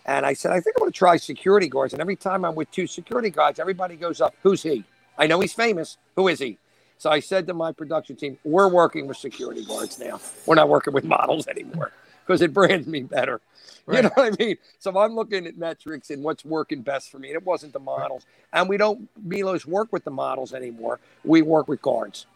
And 0.05 0.27
I 0.27 0.35
said, 0.35 0.53
I 0.53 0.61
think 0.61 0.77
I'm 0.77 0.81
going 0.81 0.93
to 0.93 0.99
try 0.99 1.17
security 1.17 1.69
guards. 1.69 1.93
And 1.93 2.01
every 2.01 2.17
time 2.17 2.45
I'm 2.45 2.55
with 2.55 2.71
two 2.71 2.87
security 2.87 3.31
guards, 3.31 3.61
everybody 3.61 3.97
goes 3.97 4.21
up, 4.21 4.35
Who's 4.43 4.63
he? 4.63 4.85
I 5.17 5.27
know 5.27 5.41
he's 5.41 5.53
famous. 5.55 5.97
Who 6.17 6.29
is 6.29 6.39
he? 6.39 6.59
So 6.99 7.11
I 7.11 7.21
said 7.21 7.47
to 7.47 7.55
my 7.55 7.73
production 7.73 8.17
team, 8.17 8.39
We're 8.45 8.69
working 8.69 9.07
with 9.07 9.17
security 9.17 9.65
guards 9.65 9.99
now. 9.99 10.21
We're 10.47 10.57
not 10.57 10.69
working 10.69 10.95
with 10.95 11.05
models 11.05 11.47
anymore 11.47 11.93
because 12.27 12.43
it 12.43 12.53
brands 12.53 12.87
me 12.87 13.03
better. 13.03 13.41
Right. 13.89 13.97
You 13.97 14.03
know 14.03 14.11
what 14.15 14.35
I 14.35 14.45
mean? 14.45 14.57
So 14.79 14.97
I'm 14.99 15.15
looking 15.15 15.47
at 15.47 15.57
metrics 15.57 16.11
and 16.11 16.23
what's 16.23 16.45
working 16.45 16.83
best 16.83 17.11
for 17.11 17.19
me. 17.19 17.29
And 17.29 17.37
it 17.37 17.45
wasn't 17.45 17.73
the 17.73 17.81
models. 17.81 18.27
Right. 18.53 18.61
And 18.61 18.69
we 18.69 18.77
don't, 18.77 19.09
Milos, 19.25 19.65
work 19.65 19.93
with 19.93 20.05
the 20.05 20.11
models 20.11 20.53
anymore. 20.53 21.01
We 21.25 21.41
work 21.41 21.69
with 21.69 21.81
guards. 21.81 22.27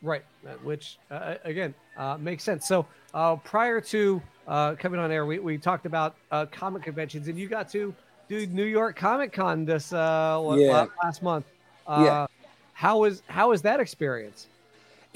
Right. 0.00 0.22
Uh, 0.46 0.52
which, 0.62 0.98
uh, 1.10 1.34
again, 1.42 1.74
uh, 1.96 2.18
makes 2.18 2.44
sense. 2.44 2.68
So 2.68 2.86
uh, 3.14 3.34
prior 3.36 3.80
to 3.80 4.22
uh, 4.46 4.74
coming 4.76 5.00
on 5.00 5.10
air, 5.10 5.26
we, 5.26 5.40
we 5.40 5.58
talked 5.58 5.86
about 5.86 6.14
uh, 6.30 6.46
comic 6.46 6.84
conventions, 6.84 7.26
and 7.26 7.36
you 7.36 7.48
got 7.48 7.68
to 7.70 7.92
do 8.28 8.46
New 8.46 8.64
York 8.64 8.94
Comic 8.96 9.32
Con 9.32 9.64
this 9.64 9.90
yeah. 9.90 10.86
last 11.02 11.22
month. 11.22 11.46
yeah. 11.88 12.26
How 12.74 12.98
was 12.98 13.22
how 13.26 13.48
was 13.50 13.62
that 13.62 13.80
experience? 13.80 14.48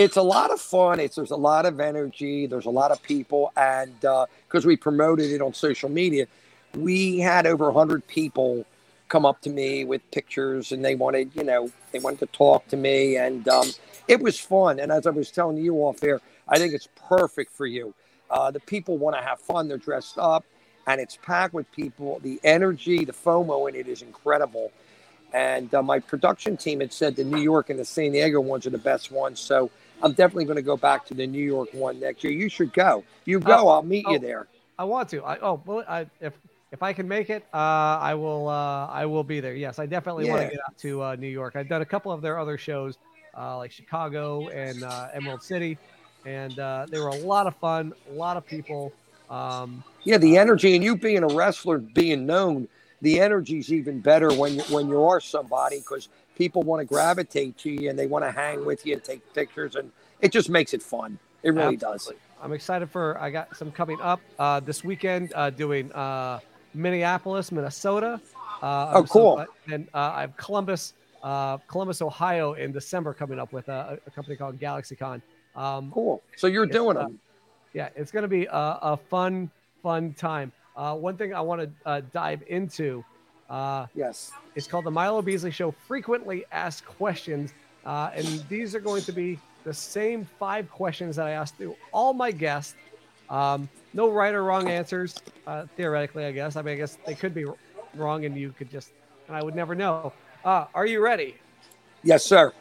It's 0.00 0.16
a 0.16 0.22
lot 0.22 0.50
of 0.50 0.58
fun. 0.58 0.98
It's 0.98 1.16
there's 1.16 1.30
a 1.30 1.36
lot 1.36 1.66
of 1.66 1.78
energy. 1.78 2.46
There's 2.46 2.64
a 2.64 2.70
lot 2.70 2.90
of 2.90 3.02
people, 3.02 3.52
and 3.54 3.92
because 4.00 4.64
uh, 4.64 4.68
we 4.68 4.76
promoted 4.78 5.30
it 5.30 5.42
on 5.42 5.52
social 5.52 5.90
media, 5.90 6.26
we 6.74 7.18
had 7.18 7.46
over 7.46 7.70
hundred 7.70 8.06
people 8.06 8.64
come 9.10 9.26
up 9.26 9.42
to 9.42 9.50
me 9.50 9.84
with 9.84 10.00
pictures, 10.10 10.72
and 10.72 10.82
they 10.82 10.94
wanted, 10.94 11.36
you 11.36 11.44
know, 11.44 11.70
they 11.92 11.98
wanted 11.98 12.20
to 12.20 12.26
talk 12.28 12.66
to 12.68 12.78
me, 12.78 13.18
and 13.18 13.46
um, 13.48 13.68
it 14.08 14.22
was 14.22 14.40
fun. 14.40 14.80
And 14.80 14.90
as 14.90 15.06
I 15.06 15.10
was 15.10 15.30
telling 15.30 15.58
you 15.58 15.74
off 15.76 16.02
air, 16.02 16.22
I 16.48 16.56
think 16.56 16.72
it's 16.72 16.88
perfect 17.06 17.52
for 17.52 17.66
you. 17.66 17.92
Uh, 18.30 18.50
the 18.50 18.60
people 18.60 18.96
want 18.96 19.16
to 19.16 19.22
have 19.22 19.38
fun. 19.38 19.68
They're 19.68 19.76
dressed 19.76 20.16
up, 20.16 20.46
and 20.86 20.98
it's 20.98 21.18
packed 21.20 21.52
with 21.52 21.70
people. 21.72 22.20
The 22.22 22.40
energy, 22.42 23.04
the 23.04 23.12
FOMO 23.12 23.68
in 23.68 23.74
it 23.74 23.86
is 23.86 24.00
incredible. 24.00 24.72
And 25.34 25.72
uh, 25.74 25.82
my 25.82 25.98
production 25.98 26.56
team 26.56 26.80
had 26.80 26.92
said 26.92 27.16
the 27.16 27.24
New 27.24 27.40
York 27.40 27.68
and 27.68 27.78
the 27.78 27.84
San 27.84 28.12
Diego 28.12 28.40
ones 28.40 28.66
are 28.66 28.70
the 28.70 28.78
best 28.78 29.12
ones. 29.12 29.38
So 29.38 29.70
I'm 30.02 30.12
definitely 30.12 30.44
going 30.44 30.56
to 30.56 30.62
go 30.62 30.76
back 30.76 31.06
to 31.06 31.14
the 31.14 31.26
New 31.26 31.44
York 31.44 31.68
one 31.72 32.00
next 32.00 32.24
year. 32.24 32.32
You 32.32 32.48
should 32.48 32.72
go. 32.72 33.04
You 33.24 33.40
go. 33.40 33.56
Oh, 33.58 33.68
I'll 33.68 33.82
meet 33.82 34.04
oh, 34.08 34.12
you 34.12 34.18
there. 34.18 34.46
I 34.78 34.84
want 34.84 35.08
to. 35.10 35.22
I, 35.22 35.38
oh 35.40 35.60
well, 35.66 35.84
I, 35.88 36.06
if 36.20 36.34
if 36.72 36.82
I 36.82 36.92
can 36.92 37.06
make 37.08 37.30
it, 37.30 37.44
uh, 37.52 37.56
I 38.00 38.14
will. 38.14 38.48
Uh, 38.48 38.86
I 38.86 39.06
will 39.06 39.24
be 39.24 39.40
there. 39.40 39.54
Yes, 39.54 39.78
I 39.78 39.86
definitely 39.86 40.26
yeah. 40.26 40.32
want 40.32 40.44
to 40.44 40.50
get 40.50 40.60
out 40.66 40.78
to 40.78 41.02
uh, 41.02 41.16
New 41.16 41.28
York. 41.28 41.56
I've 41.56 41.68
done 41.68 41.82
a 41.82 41.86
couple 41.86 42.12
of 42.12 42.22
their 42.22 42.38
other 42.38 42.56
shows, 42.56 42.98
uh, 43.36 43.56
like 43.58 43.72
Chicago 43.72 44.48
and 44.48 44.82
uh, 44.82 45.08
Emerald 45.12 45.42
City, 45.42 45.76
and 46.24 46.58
uh, 46.58 46.86
they 46.88 46.98
were 46.98 47.08
a 47.08 47.16
lot 47.16 47.46
of 47.46 47.56
fun. 47.56 47.92
A 48.10 48.14
lot 48.14 48.36
of 48.36 48.46
people. 48.46 48.92
Um, 49.28 49.84
yeah, 50.02 50.18
the 50.18 50.38
energy, 50.38 50.74
and 50.74 50.82
you 50.82 50.96
being 50.96 51.22
a 51.22 51.28
wrestler, 51.28 51.78
being 51.78 52.26
known, 52.26 52.66
the 53.02 53.20
energy 53.20 53.58
is 53.58 53.72
even 53.72 54.00
better 54.00 54.32
when 54.32 54.56
you 54.56 54.62
when 54.70 54.88
you 54.88 55.02
are 55.04 55.20
somebody 55.20 55.78
because 55.78 56.08
people 56.36 56.62
want 56.62 56.80
to 56.80 56.86
gravitate 56.86 57.56
to 57.58 57.70
you 57.70 57.90
and 57.90 57.98
they 57.98 58.06
want 58.06 58.24
to 58.24 58.30
hang 58.30 58.64
with 58.64 58.86
you 58.86 58.94
and 58.94 59.04
take 59.04 59.20
pictures 59.34 59.76
and 59.76 59.90
it 60.20 60.32
just 60.32 60.48
makes 60.48 60.74
it 60.74 60.82
fun. 60.82 61.18
It 61.42 61.50
really 61.50 61.74
Absolutely. 61.74 62.16
does. 62.16 62.22
I'm 62.42 62.52
excited 62.52 62.90
for 62.90 63.20
I 63.20 63.30
got 63.30 63.56
some 63.56 63.70
coming 63.70 64.00
up 64.00 64.20
uh, 64.38 64.60
this 64.60 64.82
weekend 64.82 65.32
uh, 65.34 65.50
doing 65.50 65.92
uh, 65.92 66.40
Minneapolis, 66.74 67.52
Minnesota. 67.52 68.20
Uh, 68.62 68.92
oh, 68.94 69.04
cool. 69.04 69.44
So, 69.46 69.74
and 69.74 69.88
uh, 69.94 70.12
I 70.14 70.20
have 70.22 70.36
Columbus, 70.36 70.94
uh, 71.22 71.58
Columbus, 71.68 72.02
Ohio 72.02 72.54
in 72.54 72.72
December 72.72 73.14
coming 73.14 73.38
up 73.38 73.52
with 73.52 73.68
a, 73.68 73.98
a 74.06 74.10
company 74.10 74.36
called 74.36 74.58
GalaxyCon. 74.58 75.22
Um, 75.56 75.90
cool. 75.90 76.22
So 76.36 76.46
you're 76.46 76.66
doing 76.66 76.96
them. 76.96 77.18
yeah, 77.72 77.88
it's 77.96 78.10
going 78.10 78.22
to 78.22 78.28
be 78.28 78.46
a, 78.46 78.78
a, 78.82 78.96
fun, 78.96 79.50
fun 79.82 80.14
time. 80.14 80.52
one 80.74 81.16
thing 81.16 81.34
I 81.34 81.40
want 81.40 81.70
to 81.84 82.02
dive 82.12 82.42
into 82.46 83.04
uh, 83.50 83.86
yes. 83.94 84.32
It's 84.54 84.66
called 84.66 84.84
the 84.84 84.90
Milo 84.90 85.20
Beasley 85.20 85.50
Show 85.50 85.72
Frequently 85.72 86.44
Asked 86.52 86.86
Questions. 86.86 87.52
Uh, 87.84 88.10
and 88.14 88.26
these 88.48 88.74
are 88.74 88.80
going 88.80 89.02
to 89.02 89.12
be 89.12 89.38
the 89.64 89.74
same 89.74 90.24
five 90.38 90.70
questions 90.70 91.16
that 91.16 91.26
I 91.26 91.32
asked 91.32 91.58
to 91.58 91.74
all 91.92 92.12
my 92.12 92.30
guests. 92.30 92.74
Um, 93.28 93.68
no 93.92 94.10
right 94.10 94.34
or 94.34 94.44
wrong 94.44 94.68
answers, 94.68 95.16
uh, 95.46 95.66
theoretically, 95.76 96.24
I 96.24 96.32
guess. 96.32 96.56
I 96.56 96.62
mean, 96.62 96.74
I 96.74 96.76
guess 96.76 96.98
they 97.06 97.14
could 97.14 97.34
be 97.34 97.44
wrong 97.94 98.24
and 98.24 98.36
you 98.36 98.52
could 98.52 98.70
just, 98.70 98.90
and 99.26 99.36
I 99.36 99.42
would 99.42 99.56
never 99.56 99.74
know. 99.74 100.12
Uh, 100.44 100.66
are 100.74 100.86
you 100.86 101.02
ready? 101.02 101.36
Yes, 102.02 102.24
sir. 102.24 102.52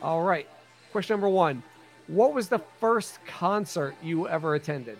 All 0.00 0.22
right. 0.22 0.48
Question 0.92 1.14
number 1.14 1.28
one 1.28 1.62
What 2.06 2.32
was 2.32 2.48
the 2.48 2.60
first 2.80 3.18
concert 3.26 3.94
you 4.02 4.28
ever 4.28 4.54
attended? 4.54 4.98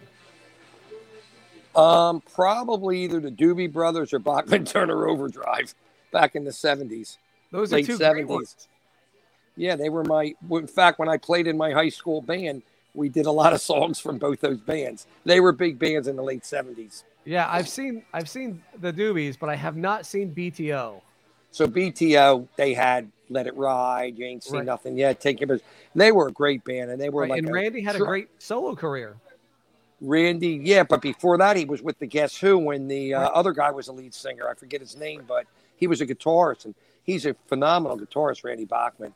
Um, 1.76 2.22
probably 2.34 3.04
either 3.04 3.20
the 3.20 3.30
Doobie 3.30 3.72
Brothers 3.72 4.12
or 4.12 4.18
Bachman 4.18 4.64
Turner 4.66 5.06
Overdrive 5.06 5.74
back 6.10 6.34
in 6.34 6.44
the 6.44 6.52
seventies. 6.52 7.18
Those 7.50 7.72
late 7.72 7.86
seventies. 7.86 8.68
Yeah, 9.56 9.76
they 9.76 9.88
were 9.88 10.04
my. 10.04 10.34
In 10.50 10.66
fact, 10.66 10.98
when 10.98 11.08
I 11.08 11.16
played 11.16 11.46
in 11.46 11.56
my 11.56 11.72
high 11.72 11.88
school 11.88 12.20
band, 12.22 12.62
we 12.94 13.08
did 13.08 13.26
a 13.26 13.30
lot 13.30 13.52
of 13.52 13.60
songs 13.72 14.00
from 14.00 14.18
both 14.18 14.40
those 14.40 14.58
bands. 14.58 15.06
They 15.24 15.40
were 15.40 15.52
big 15.52 15.78
bands 15.78 16.08
in 16.08 16.16
the 16.16 16.22
late 16.22 16.44
seventies. 16.44 17.04
Yeah, 17.24 17.46
I've 17.50 17.68
seen 17.68 18.04
I've 18.12 18.28
seen 18.28 18.62
the 18.78 18.92
Doobies, 18.92 19.38
but 19.38 19.48
I 19.48 19.56
have 19.56 19.76
not 19.76 20.06
seen 20.06 20.34
BTO. 20.34 21.00
So 21.50 21.66
BTO, 21.66 22.48
they 22.56 22.74
had 22.74 23.10
Let 23.30 23.46
It 23.46 23.56
Ride. 23.56 24.18
You 24.18 24.26
ain't 24.26 24.44
seen 24.44 24.58
right. 24.58 24.66
nothing 24.66 24.98
yet. 24.98 25.20
Take 25.20 25.40
it. 25.40 25.62
They 25.94 26.12
were 26.12 26.28
a 26.28 26.32
great 26.32 26.64
band, 26.64 26.90
and 26.90 27.00
they 27.00 27.08
were 27.08 27.22
right. 27.22 27.30
like. 27.30 27.38
And 27.38 27.52
Randy 27.52 27.80
had 27.82 27.96
a 27.96 27.98
great 27.98 28.28
solo 28.38 28.74
career. 28.74 29.16
Randy, 30.00 30.60
yeah, 30.62 30.82
but 30.82 31.00
before 31.00 31.38
that, 31.38 31.56
he 31.56 31.64
was 31.64 31.82
with 31.82 31.98
the 31.98 32.06
Guess 32.06 32.36
Who 32.38 32.58
when 32.58 32.86
the 32.86 33.14
uh, 33.14 33.28
other 33.28 33.52
guy 33.52 33.70
was 33.70 33.88
a 33.88 33.92
lead 33.92 34.12
singer. 34.12 34.48
I 34.48 34.54
forget 34.54 34.80
his 34.80 34.96
name, 34.96 35.24
but 35.26 35.46
he 35.76 35.86
was 35.86 36.00
a 36.00 36.06
guitarist, 36.06 36.66
and 36.66 36.74
he's 37.02 37.24
a 37.26 37.34
phenomenal 37.46 37.98
guitarist, 37.98 38.44
Randy 38.44 38.66
Bachman. 38.66 39.14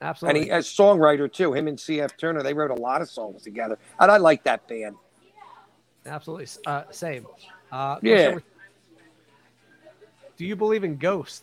Absolutely. 0.00 0.40
And 0.40 0.46
he 0.46 0.50
as 0.52 0.66
songwriter 0.66 1.32
too. 1.32 1.52
Him 1.52 1.68
and 1.68 1.78
C.F. 1.78 2.16
Turner, 2.16 2.42
they 2.42 2.54
wrote 2.54 2.70
a 2.70 2.74
lot 2.80 3.02
of 3.02 3.10
songs 3.10 3.42
together, 3.42 3.78
and 4.00 4.10
I 4.10 4.16
like 4.16 4.44
that 4.44 4.66
band. 4.68 4.96
Absolutely, 6.06 6.46
uh, 6.66 6.84
same. 6.90 7.26
Uh, 7.70 7.98
yeah. 8.02 8.38
Do 10.36 10.44
you 10.44 10.56
believe 10.56 10.84
in 10.84 10.96
ghosts? 10.96 11.42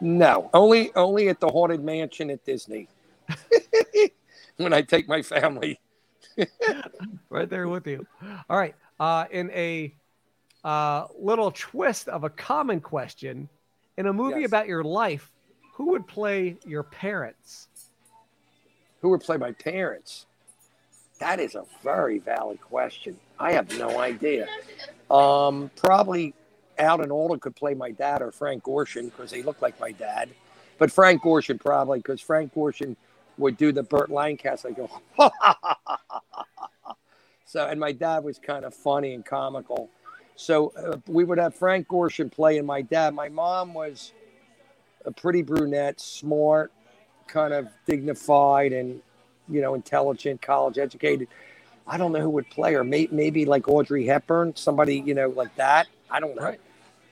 No, 0.00 0.50
only 0.52 0.94
only 0.94 1.28
at 1.28 1.38
the 1.38 1.48
haunted 1.48 1.84
mansion 1.84 2.30
at 2.30 2.44
Disney. 2.44 2.88
when 4.56 4.72
I 4.72 4.82
take 4.82 5.08
my 5.08 5.22
family. 5.22 5.80
right 7.32 7.48
there 7.48 7.66
with 7.66 7.86
you. 7.86 8.06
All 8.48 8.56
right. 8.56 8.74
Uh, 9.00 9.24
in 9.30 9.50
a 9.50 9.92
uh, 10.62 11.06
little 11.18 11.50
twist 11.50 12.08
of 12.08 12.24
a 12.24 12.30
common 12.30 12.80
question, 12.80 13.48
in 13.96 14.06
a 14.06 14.12
movie 14.12 14.42
yes. 14.42 14.48
about 14.48 14.68
your 14.68 14.84
life, 14.84 15.30
who 15.74 15.90
would 15.90 16.06
play 16.06 16.56
your 16.66 16.82
parents? 16.82 17.68
Who 19.00 19.08
would 19.10 19.22
play 19.22 19.38
my 19.38 19.52
parents? 19.52 20.26
That 21.18 21.40
is 21.40 21.54
a 21.54 21.64
very 21.82 22.18
valid 22.18 22.60
question. 22.60 23.16
I 23.38 23.52
have 23.52 23.76
no 23.78 23.98
idea. 23.98 24.46
Um, 25.10 25.70
probably 25.76 26.34
Alan 26.78 27.10
Alda 27.10 27.38
could 27.38 27.56
play 27.56 27.74
my 27.74 27.90
dad 27.90 28.22
or 28.22 28.30
Frank 28.30 28.64
Gorshin 28.64 29.04
because 29.04 29.30
they 29.30 29.42
look 29.42 29.60
like 29.62 29.78
my 29.80 29.92
dad. 29.92 30.28
But 30.78 30.90
Frank 30.90 31.22
Gorshin 31.22 31.60
probably 31.60 31.98
because 31.98 32.20
Frank 32.20 32.54
Gorshin– 32.54 32.96
would 33.38 33.56
do 33.56 33.72
the 33.72 33.82
Burt 33.82 34.10
Lancaster. 34.10 34.68
I 34.68 34.72
go, 34.72 34.90
so, 37.52 37.66
and 37.66 37.78
my 37.78 37.92
dad 37.92 38.24
was 38.24 38.38
kind 38.38 38.64
of 38.64 38.72
funny 38.72 39.12
and 39.12 39.26
comical. 39.26 39.90
So 40.36 40.72
uh, 40.74 40.96
we 41.06 41.22
would 41.22 41.36
have 41.36 41.54
Frank 41.54 41.86
Gorshin 41.86 42.32
play, 42.32 42.56
and 42.56 42.66
my 42.66 42.80
dad. 42.80 43.12
My 43.12 43.28
mom 43.28 43.74
was 43.74 44.14
a 45.04 45.12
pretty 45.12 45.42
brunette, 45.42 46.00
smart, 46.00 46.72
kind 47.26 47.52
of 47.52 47.68
dignified, 47.86 48.72
and 48.72 49.02
you 49.50 49.60
know, 49.60 49.74
intelligent, 49.74 50.40
college 50.40 50.78
educated. 50.78 51.28
I 51.86 51.98
don't 51.98 52.12
know 52.12 52.22
who 52.22 52.30
would 52.30 52.48
play 52.48 52.72
her. 52.72 52.84
Maybe, 52.84 53.14
maybe 53.14 53.44
like 53.44 53.68
Audrey 53.68 54.06
Hepburn, 54.06 54.56
somebody 54.56 55.00
you 55.00 55.12
know 55.12 55.28
like 55.28 55.54
that. 55.56 55.88
I 56.10 56.20
don't 56.20 56.34
know. 56.34 56.44
Right. 56.44 56.60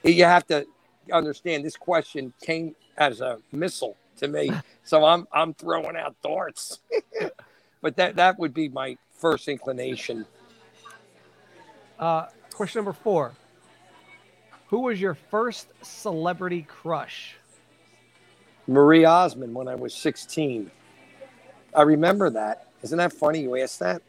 You 0.04 0.24
have 0.24 0.46
to 0.46 0.64
understand 1.12 1.66
this 1.66 1.76
question 1.76 2.32
came 2.40 2.74
as 2.96 3.20
a 3.20 3.40
missile 3.52 3.94
to 4.16 4.28
me. 4.28 4.50
So 4.82 5.04
I'm 5.04 5.28
I'm 5.30 5.54
throwing 5.54 5.94
out 5.96 6.16
darts. 6.20 6.80
but 7.82 7.94
that 7.96 8.16
that 8.16 8.40
would 8.40 8.52
be 8.52 8.68
my 8.70 8.96
first 9.20 9.48
inclination. 9.48 10.24
Uh, 11.98 12.26
question 12.52 12.78
number 12.78 12.92
four. 12.92 13.32
Who 14.68 14.80
was 14.80 15.00
your 15.00 15.14
first 15.14 15.68
celebrity 15.82 16.62
crush? 16.62 17.36
Marie 18.66 19.04
Osmond 19.04 19.54
when 19.54 19.68
I 19.68 19.74
was 19.74 19.94
16. 19.94 20.70
I 21.74 21.82
remember 21.82 22.30
that. 22.30 22.68
Isn't 22.82 22.98
that 22.98 23.12
funny 23.12 23.42
you 23.42 23.56
asked 23.56 23.80
that? 23.80 24.02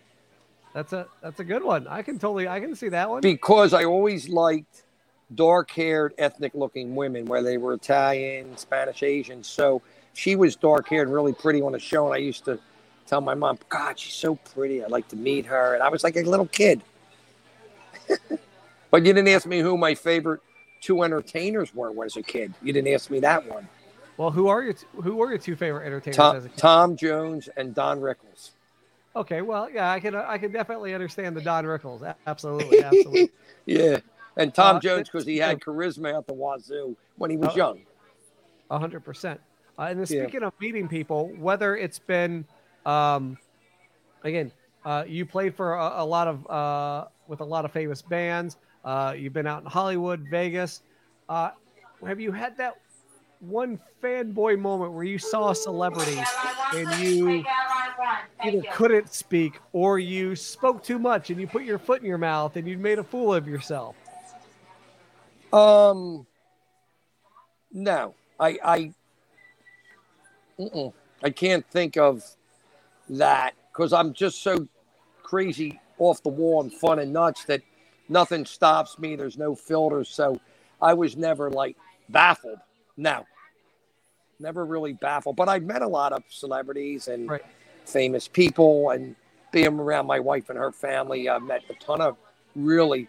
That's 0.73 0.93
a 0.93 1.07
that's 1.21 1.39
a 1.41 1.43
good 1.43 1.63
one. 1.63 1.85
I 1.87 2.01
can 2.01 2.17
totally 2.17 2.47
I 2.47 2.61
can 2.61 2.75
see 2.75 2.89
that 2.89 3.09
one. 3.09 3.21
Because 3.21 3.73
I 3.73 3.83
always 3.83 4.29
liked 4.29 4.83
dark 5.35 5.71
haired 5.71 6.13
ethnic 6.17 6.53
looking 6.53 6.95
women, 6.95 7.25
whether 7.25 7.47
they 7.47 7.57
were 7.57 7.73
Italian, 7.73 8.55
Spanish, 8.55 9.03
Asian. 9.03 9.43
So 9.43 9.81
she 10.13 10.37
was 10.37 10.55
dark 10.55 10.87
haired 10.87 11.07
and 11.07 11.15
really 11.15 11.33
pretty 11.33 11.61
on 11.61 11.73
the 11.73 11.79
show. 11.79 12.05
And 12.05 12.13
I 12.13 12.19
used 12.19 12.45
to 12.45 12.57
tell 13.05 13.21
my 13.21 13.33
mom, 13.33 13.57
God, 13.69 13.97
she's 13.99 14.13
so 14.13 14.35
pretty. 14.35 14.83
I'd 14.83 14.91
like 14.91 15.07
to 15.09 15.15
meet 15.15 15.45
her. 15.47 15.73
And 15.73 15.83
I 15.83 15.89
was 15.89 16.03
like 16.03 16.15
a 16.15 16.23
little 16.23 16.47
kid. 16.47 16.81
But 18.89 19.05
you 19.05 19.13
didn't 19.13 19.29
ask 19.29 19.45
me 19.47 19.59
who 19.59 19.77
my 19.77 19.95
favorite 19.95 20.41
two 20.81 21.03
entertainers 21.03 21.73
were 21.73 21.91
when 21.91 22.03
I 22.03 22.07
was 22.07 22.17
a 22.17 22.21
kid. 22.21 22.53
You 22.61 22.73
didn't 22.73 22.93
ask 22.93 23.09
me 23.09 23.21
that 23.21 23.47
one. 23.47 23.69
Well, 24.17 24.31
who 24.31 24.49
are 24.49 24.61
your 24.61 24.73
t- 24.73 24.85
who 25.01 25.15
were 25.15 25.29
your 25.29 25.37
two 25.37 25.55
favorite 25.55 25.85
entertainers 25.85 26.17
Tom, 26.17 26.35
as 26.35 26.43
a 26.45 26.49
kid? 26.49 26.57
Tom 26.57 26.97
Jones 26.97 27.47
and 27.55 27.73
Don 27.73 28.01
Rickles. 28.01 28.49
Okay, 29.15 29.41
well, 29.43 29.69
yeah, 29.69 29.89
I 29.91 30.01
can 30.01 30.13
I 30.13 30.37
can 30.37 30.51
definitely 30.51 30.93
understand 30.93 31.37
the 31.37 31.41
Don 31.41 31.63
Rickles. 31.63 32.13
Absolutely, 32.27 32.83
absolutely. 32.83 33.29
Yeah. 33.65 33.99
And 34.35 34.53
Tom 34.53 34.75
Uh, 34.75 34.79
Jones 34.81 35.07
because 35.07 35.25
he 35.25 35.37
had 35.37 35.51
yeah. 35.59 35.63
charisma 35.73 36.17
at 36.17 36.27
the 36.27 36.33
wazoo 36.33 36.97
when 37.17 37.31
he 37.31 37.37
was 37.37 37.51
Oh. 37.53 37.55
young. 37.55 37.81
A 38.69 38.77
hundred 38.77 39.05
percent. 39.05 39.39
Uh, 39.79 39.83
and 39.83 40.01
then 40.01 40.07
Yeah. 40.17 40.23
speaking 40.23 40.43
of 40.43 40.51
meeting 40.59 40.89
people, 40.89 41.29
whether 41.37 41.77
it's 41.77 41.99
been, 41.99 42.43
um, 42.85 43.37
again, 44.23 44.51
uh, 44.85 45.03
you 45.07 45.25
played 45.25 45.55
for 45.55 45.75
a, 45.75 45.93
a 45.97 46.05
lot 46.05 46.27
of 46.27 46.49
uh, 46.49 47.07
with 47.27 47.41
a 47.41 47.45
lot 47.45 47.65
of 47.65 47.71
famous 47.71 48.01
bands. 48.01 48.57
Uh, 48.83 49.13
you've 49.17 49.33
been 49.33 49.47
out 49.47 49.61
in 49.61 49.67
Hollywood, 49.67 50.25
Vegas. 50.29 50.81
Uh, 51.29 51.51
have 52.05 52.19
you 52.19 52.31
had 52.31 52.57
that 52.57 52.77
one 53.39 53.79
fanboy 54.01 54.59
moment 54.59 54.93
where 54.93 55.03
you 55.03 55.17
saw 55.17 55.51
a 55.51 55.55
celebrity 55.55 56.19
and 56.75 57.03
you 57.03 57.43
either 58.43 58.61
couldn't 58.71 59.13
speak 59.13 59.59
or 59.73 59.99
you 59.99 60.35
spoke 60.35 60.83
too 60.83 60.99
much 60.99 61.29
and 61.29 61.39
you 61.39 61.47
put 61.47 61.63
your 61.63 61.79
foot 61.79 62.01
in 62.01 62.07
your 62.07 62.17
mouth 62.17 62.55
and 62.55 62.67
you 62.67 62.77
made 62.77 62.99
a 62.99 63.03
fool 63.03 63.33
of 63.33 63.47
yourself? 63.47 63.95
Um, 65.53 66.25
no, 67.71 68.15
I, 68.39 68.57
I. 68.63 68.93
I 71.23 71.29
can't 71.31 71.65
think 71.71 71.97
of 71.97 72.23
that 73.11 73.53
because 73.71 73.93
I'm 73.93 74.13
just 74.13 74.41
so 74.41 74.67
crazy 75.23 75.79
off 75.97 76.21
the 76.23 76.29
wall 76.29 76.61
and 76.61 76.73
fun 76.73 76.99
and 76.99 77.13
nuts 77.13 77.45
that 77.45 77.61
nothing 78.09 78.45
stops 78.45 78.97
me. 78.99 79.15
There's 79.15 79.37
no 79.37 79.55
filters, 79.55 80.09
so 80.09 80.39
I 80.81 80.93
was 80.93 81.15
never 81.15 81.49
like 81.49 81.77
baffled. 82.09 82.59
No, 82.97 83.25
never 84.39 84.65
really 84.65 84.93
baffled. 84.93 85.35
But 85.35 85.49
I've 85.49 85.63
met 85.63 85.81
a 85.81 85.87
lot 85.87 86.13
of 86.13 86.23
celebrities 86.29 87.07
and 87.07 87.29
Right. 87.29 87.45
famous 87.85 88.27
people, 88.27 88.89
and 88.89 89.15
being 89.51 89.79
around 89.79 90.07
my 90.07 90.19
wife 90.19 90.49
and 90.49 90.57
her 90.57 90.71
family, 90.71 91.29
I've 91.29 91.43
met 91.43 91.63
a 91.69 91.73
ton 91.75 92.01
of 92.01 92.17
really 92.55 93.07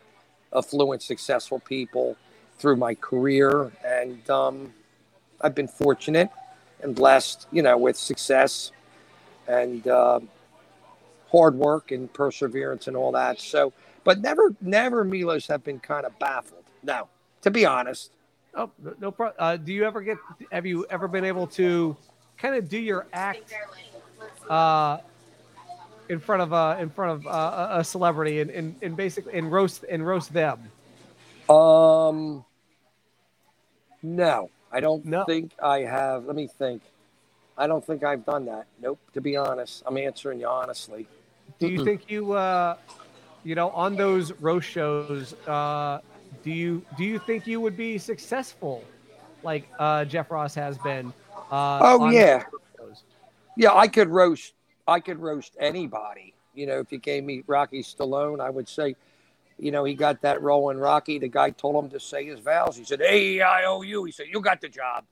affluent, 0.54 1.02
successful 1.02 1.60
people 1.60 2.16
through 2.58 2.76
my 2.76 2.94
career, 2.94 3.72
and 3.84 4.28
um, 4.30 4.72
I've 5.40 5.54
been 5.54 5.68
fortunate 5.68 6.30
and 6.82 6.94
blessed, 6.94 7.46
you 7.50 7.62
know, 7.62 7.76
with 7.76 7.96
success 7.96 8.70
and 9.48 9.86
uh, 9.88 10.20
hard 11.30 11.54
work 11.54 11.90
and 11.90 12.12
perseverance 12.12 12.88
and 12.88 12.96
all 12.96 13.12
that. 13.12 13.40
So, 13.40 13.72
but 14.04 14.20
never, 14.20 14.54
never 14.60 15.04
Milos 15.04 15.46
have 15.46 15.64
been 15.64 15.80
kind 15.80 16.04
of 16.06 16.18
baffled. 16.18 16.64
No, 16.82 17.08
to 17.42 17.50
be 17.50 17.64
honest. 17.66 18.10
Oh, 18.54 18.70
no, 19.00 19.10
problem. 19.10 19.36
Uh, 19.38 19.56
do 19.56 19.72
you 19.72 19.84
ever 19.84 20.02
get? 20.02 20.18
Have 20.50 20.66
you 20.66 20.84
ever 20.90 21.08
been 21.08 21.24
able 21.24 21.46
to 21.48 21.96
kind 22.36 22.54
of 22.54 22.68
do 22.68 22.78
your 22.78 23.06
act 23.12 23.54
uh, 24.50 24.98
in 26.10 26.20
front 26.20 26.42
of 26.42 26.52
uh, 26.52 26.76
in 26.78 26.90
front 26.90 27.12
of 27.12 27.26
uh, 27.26 27.30
a- 27.30 27.78
a 27.78 27.84
celebrity 27.84 28.40
and, 28.40 28.50
and, 28.50 28.74
and 28.82 28.94
basically 28.96 29.32
and 29.38 29.50
roast 29.50 29.84
and 29.88 30.06
roast 30.06 30.34
them? 30.34 30.60
Um, 31.48 32.44
no, 34.02 34.50
I 34.70 34.80
don't 34.80 35.04
No. 35.06 35.24
think 35.24 35.52
I 35.62 35.80
have. 35.80 36.26
Let 36.26 36.36
me 36.36 36.46
think. 36.46 36.82
I 37.56 37.66
don't 37.66 37.84
think 37.84 38.02
I've 38.02 38.24
done 38.24 38.46
that. 38.46 38.66
Nope. 38.80 38.98
To 39.14 39.20
be 39.20 39.36
honest, 39.36 39.82
I'm 39.86 39.96
answering 39.96 40.40
you 40.40 40.46
honestly. 40.46 41.06
Do 41.58 41.68
you 41.68 41.84
think 41.84 42.10
you, 42.10 42.32
uh, 42.32 42.76
you 43.44 43.54
know, 43.54 43.70
on 43.70 43.96
those 43.96 44.32
roast 44.32 44.68
shows, 44.68 45.34
uh, 45.46 46.00
do 46.42 46.50
you 46.50 46.82
do 46.96 47.04
you 47.04 47.18
think 47.18 47.46
you 47.46 47.60
would 47.60 47.76
be 47.76 47.98
successful, 47.98 48.82
like 49.42 49.68
uh, 49.78 50.04
Jeff 50.04 50.30
Ross 50.30 50.54
has 50.54 50.78
been? 50.78 51.12
Uh, 51.50 51.78
Oh, 51.82 52.10
yeah. 52.10 52.44
Yeah, 53.56 53.74
I 53.74 53.86
could 53.86 54.08
roast. 54.08 54.54
I 54.88 55.00
could 55.00 55.18
roast 55.18 55.56
anybody. 55.60 56.34
You 56.54 56.66
know, 56.66 56.80
if 56.80 56.90
you 56.90 56.98
gave 56.98 57.24
me 57.24 57.44
Rocky 57.46 57.82
Stallone, 57.82 58.40
I 58.40 58.50
would 58.50 58.68
say, 58.68 58.96
you 59.58 59.70
know, 59.70 59.84
he 59.84 59.94
got 59.94 60.22
that 60.22 60.42
role 60.42 60.70
in 60.70 60.78
Rocky. 60.78 61.18
The 61.18 61.28
guy 61.28 61.50
told 61.50 61.84
him 61.84 61.90
to 61.90 62.00
say 62.00 62.24
his 62.24 62.40
vows. 62.40 62.76
He 62.76 62.84
said, 62.84 63.00
"Hey, 63.00 63.40
I 63.40 63.64
owe 63.64 63.82
you." 63.82 64.04
He 64.04 64.12
said, 64.12 64.26
"You 64.28 64.40
got 64.40 64.60
the 64.60 64.68
job." 64.68 65.04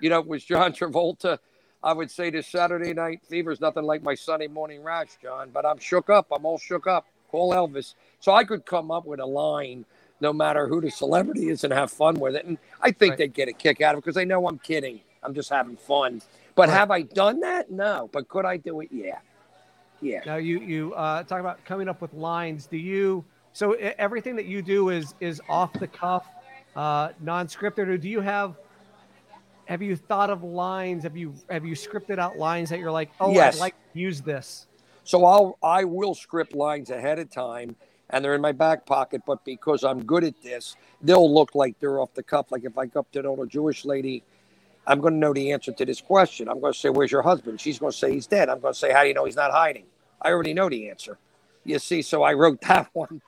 You 0.00 0.10
know, 0.10 0.18
it 0.18 0.26
was 0.26 0.44
John 0.44 0.72
Travolta. 0.78 1.38
I 1.84 1.92
would 1.92 2.10
say 2.10 2.30
this 2.30 2.48
Saturday 2.48 2.94
Night 2.94 3.20
Fever 3.28 3.52
is 3.52 3.60
nothing 3.60 3.84
like 3.84 4.02
my 4.02 4.14
Sunday 4.14 4.48
morning 4.48 4.82
rash, 4.82 5.10
John. 5.22 5.50
But 5.52 5.66
I'm 5.66 5.78
shook 5.78 6.08
up. 6.10 6.28
I'm 6.32 6.46
all 6.46 6.58
shook 6.58 6.86
up. 6.86 7.06
Call 7.30 7.52
Elvis. 7.52 7.94
So 8.20 8.32
I 8.32 8.44
could 8.44 8.64
come 8.64 8.90
up 8.90 9.04
with 9.04 9.20
a 9.20 9.26
line, 9.26 9.84
no 10.20 10.32
matter 10.32 10.66
who 10.66 10.80
the 10.80 10.90
celebrity 10.90 11.50
is, 11.50 11.62
and 11.62 11.72
have 11.74 11.90
fun 11.92 12.18
with 12.18 12.36
it. 12.36 12.46
And 12.46 12.56
I 12.80 12.90
think 12.90 13.12
Right. 13.12 13.18
they'd 13.18 13.34
get 13.34 13.48
a 13.48 13.52
kick 13.52 13.82
out 13.82 13.94
of 13.94 13.98
it 13.98 14.02
because 14.02 14.14
they 14.14 14.24
know 14.24 14.48
I'm 14.48 14.58
kidding. 14.58 15.00
I'm 15.22 15.34
just 15.34 15.50
having 15.50 15.76
fun. 15.76 16.22
But 16.54 16.70
Right. 16.70 16.74
have 16.78 16.90
I 16.90 17.02
done 17.02 17.40
that? 17.40 17.70
No. 17.70 18.08
But 18.12 18.28
could 18.28 18.46
I 18.46 18.56
do 18.56 18.80
it? 18.80 18.88
Yeah. 18.90 19.18
Yeah. 20.00 20.22
Now 20.24 20.36
you 20.36 20.60
you 20.60 20.94
uh, 20.94 21.22
talk 21.24 21.40
about 21.40 21.64
coming 21.66 21.88
up 21.88 22.00
with 22.00 22.14
lines. 22.14 22.66
Do 22.66 22.78
you 22.78 23.24
so 23.52 23.72
everything 23.74 24.36
that 24.36 24.46
you 24.46 24.62
do 24.62 24.88
is 24.88 25.14
is 25.20 25.42
off 25.50 25.72
the 25.74 25.86
cuff, 25.86 26.26
uh, 26.76 27.10
non-scripted, 27.20 27.88
or 27.88 27.98
do 27.98 28.08
you 28.08 28.20
have 28.22 28.56
have 29.66 29.82
you 29.82 29.96
thought 29.96 30.30
of 30.30 30.42
lines? 30.42 31.04
Have 31.04 31.16
you 31.16 31.34
have 31.48 31.64
you 31.64 31.74
scripted 31.74 32.18
out 32.18 32.38
lines 32.38 32.70
that 32.70 32.78
you're 32.78 32.92
like, 32.92 33.10
oh, 33.20 33.32
Yes. 33.32 33.56
I'd 33.56 33.60
like 33.60 33.74
to 33.92 33.98
use 33.98 34.20
this? 34.20 34.66
So 35.04 35.24
I'll 35.24 35.58
I 35.62 35.84
will 35.84 36.14
script 36.14 36.54
lines 36.54 36.90
ahead 36.90 37.18
of 37.18 37.30
time 37.30 37.76
and 38.10 38.24
they're 38.24 38.34
in 38.34 38.40
my 38.40 38.52
back 38.52 38.86
pocket, 38.86 39.22
but 39.26 39.44
because 39.44 39.82
I'm 39.82 40.04
good 40.04 40.24
at 40.24 40.40
this, 40.42 40.76
they'll 41.02 41.32
look 41.32 41.54
like 41.54 41.78
they're 41.80 42.00
off 42.00 42.14
the 42.14 42.22
cuff. 42.22 42.52
Like 42.52 42.64
if 42.64 42.76
I 42.76 42.86
go 42.86 43.00
up 43.00 43.10
to 43.12 43.20
an 43.20 43.26
older 43.26 43.46
Jewish 43.46 43.84
lady, 43.84 44.22
I'm 44.86 45.00
going 45.00 45.14
to 45.14 45.18
know 45.18 45.32
the 45.32 45.52
answer 45.52 45.72
to 45.72 45.84
this 45.84 46.00
question. 46.00 46.48
I'm 46.48 46.60
going 46.60 46.72
to 46.72 46.78
say, 46.78 46.90
"Where's 46.90 47.10
your 47.10 47.22
husband?" 47.22 47.60
She's 47.60 47.78
going 47.78 47.92
to 47.92 47.98
say, 47.98 48.12
"He's 48.12 48.26
dead." 48.26 48.48
I'm 48.48 48.60
going 48.60 48.74
to 48.74 48.78
say, 48.78 48.92
"How 48.92 49.02
do 49.02 49.08
you 49.08 49.14
know 49.14 49.24
he's 49.24 49.36
not 49.36 49.50
hiding?" 49.50 49.86
I 50.20 50.30
already 50.30 50.52
know 50.52 50.68
the 50.68 50.90
answer. 50.90 51.18
You 51.64 51.78
see, 51.78 52.02
so 52.02 52.22
I 52.22 52.34
wrote 52.34 52.60
that 52.68 52.90
one. 52.92 53.22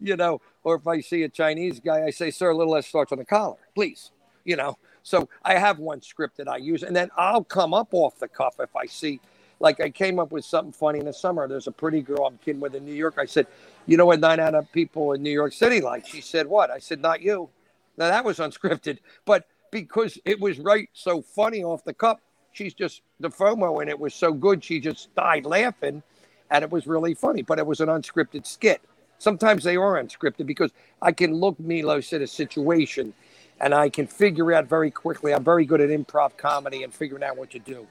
you 0.00 0.16
know, 0.16 0.40
or 0.64 0.76
if 0.76 0.86
I 0.86 1.00
see 1.00 1.22
a 1.24 1.28
Chinese 1.28 1.80
guy, 1.80 2.04
I 2.04 2.10
say, 2.10 2.30
"Sir, 2.30 2.50
a 2.50 2.56
little 2.56 2.72
less 2.72 2.86
starch 2.86 3.12
on 3.12 3.18
the 3.18 3.24
collar, 3.24 3.58
please." 3.74 4.10
You 4.44 4.56
know, 4.56 4.78
so 5.02 5.28
I 5.44 5.58
have 5.58 5.78
one 5.78 6.00
script 6.02 6.36
that 6.38 6.48
I 6.48 6.56
use, 6.58 6.82
and 6.82 6.94
then 6.94 7.10
I'll 7.16 7.44
come 7.44 7.74
up 7.74 7.88
off 7.92 8.18
the 8.18 8.28
cuff 8.28 8.56
if 8.60 8.74
I 8.76 8.86
see. 8.86 9.20
Like 9.60 9.80
I 9.80 9.90
came 9.90 10.18
up 10.18 10.32
with 10.32 10.44
something 10.44 10.72
funny 10.72 10.98
in 10.98 11.04
the 11.04 11.12
summer. 11.12 11.46
There's 11.46 11.68
a 11.68 11.72
pretty 11.72 12.02
girl 12.02 12.26
I'm 12.26 12.38
kidding 12.38 12.60
with 12.60 12.74
in 12.74 12.84
New 12.84 12.94
York. 12.94 13.14
I 13.18 13.26
said, 13.26 13.46
"You 13.86 13.96
know 13.96 14.06
what 14.06 14.20
nine 14.20 14.40
out 14.40 14.54
of 14.54 14.70
people 14.72 15.12
in 15.12 15.22
New 15.22 15.30
York 15.30 15.52
City 15.52 15.80
like?" 15.80 16.06
She 16.06 16.20
said, 16.20 16.46
"What?" 16.46 16.70
I 16.70 16.78
said, 16.78 17.00
"Not 17.00 17.22
you." 17.22 17.48
Now 17.96 18.08
that 18.08 18.24
was 18.24 18.38
unscripted, 18.38 18.98
but 19.24 19.46
because 19.70 20.18
it 20.24 20.40
was 20.40 20.58
right 20.58 20.88
so 20.92 21.22
funny 21.22 21.62
off 21.62 21.84
the 21.84 21.94
cuff, 21.94 22.18
she's 22.52 22.74
just 22.74 23.02
the 23.20 23.30
FOMO 23.30 23.80
and 23.80 23.90
it 23.90 23.98
was 23.98 24.14
so 24.14 24.32
good, 24.32 24.62
she 24.62 24.80
just 24.80 25.14
died 25.14 25.46
laughing, 25.46 26.02
and 26.50 26.62
it 26.62 26.70
was 26.70 26.86
really 26.86 27.14
funny. 27.14 27.42
But 27.42 27.58
it 27.58 27.66
was 27.66 27.80
an 27.80 27.88
unscripted 27.88 28.46
skit. 28.46 28.80
Sometimes 29.18 29.62
they 29.62 29.76
are 29.76 30.02
unscripted 30.02 30.46
because 30.46 30.72
I 31.00 31.12
can 31.12 31.34
look 31.34 31.58
Milos 31.60 32.12
at 32.12 32.22
a 32.22 32.26
situation, 32.26 33.14
and 33.62 33.74
I 33.74 33.88
can 33.88 34.06
figure 34.06 34.52
out 34.52 34.66
very 34.68 34.90
quickly. 34.90 35.32
I'm 35.32 35.44
very 35.44 35.64
good 35.64 35.80
at 35.80 35.88
improv 35.90 36.36
comedy 36.36 36.82
and 36.82 36.92
figuring 36.92 37.22
out 37.24 37.36
what 37.36 37.50
to 37.52 37.58
do. 37.60 37.86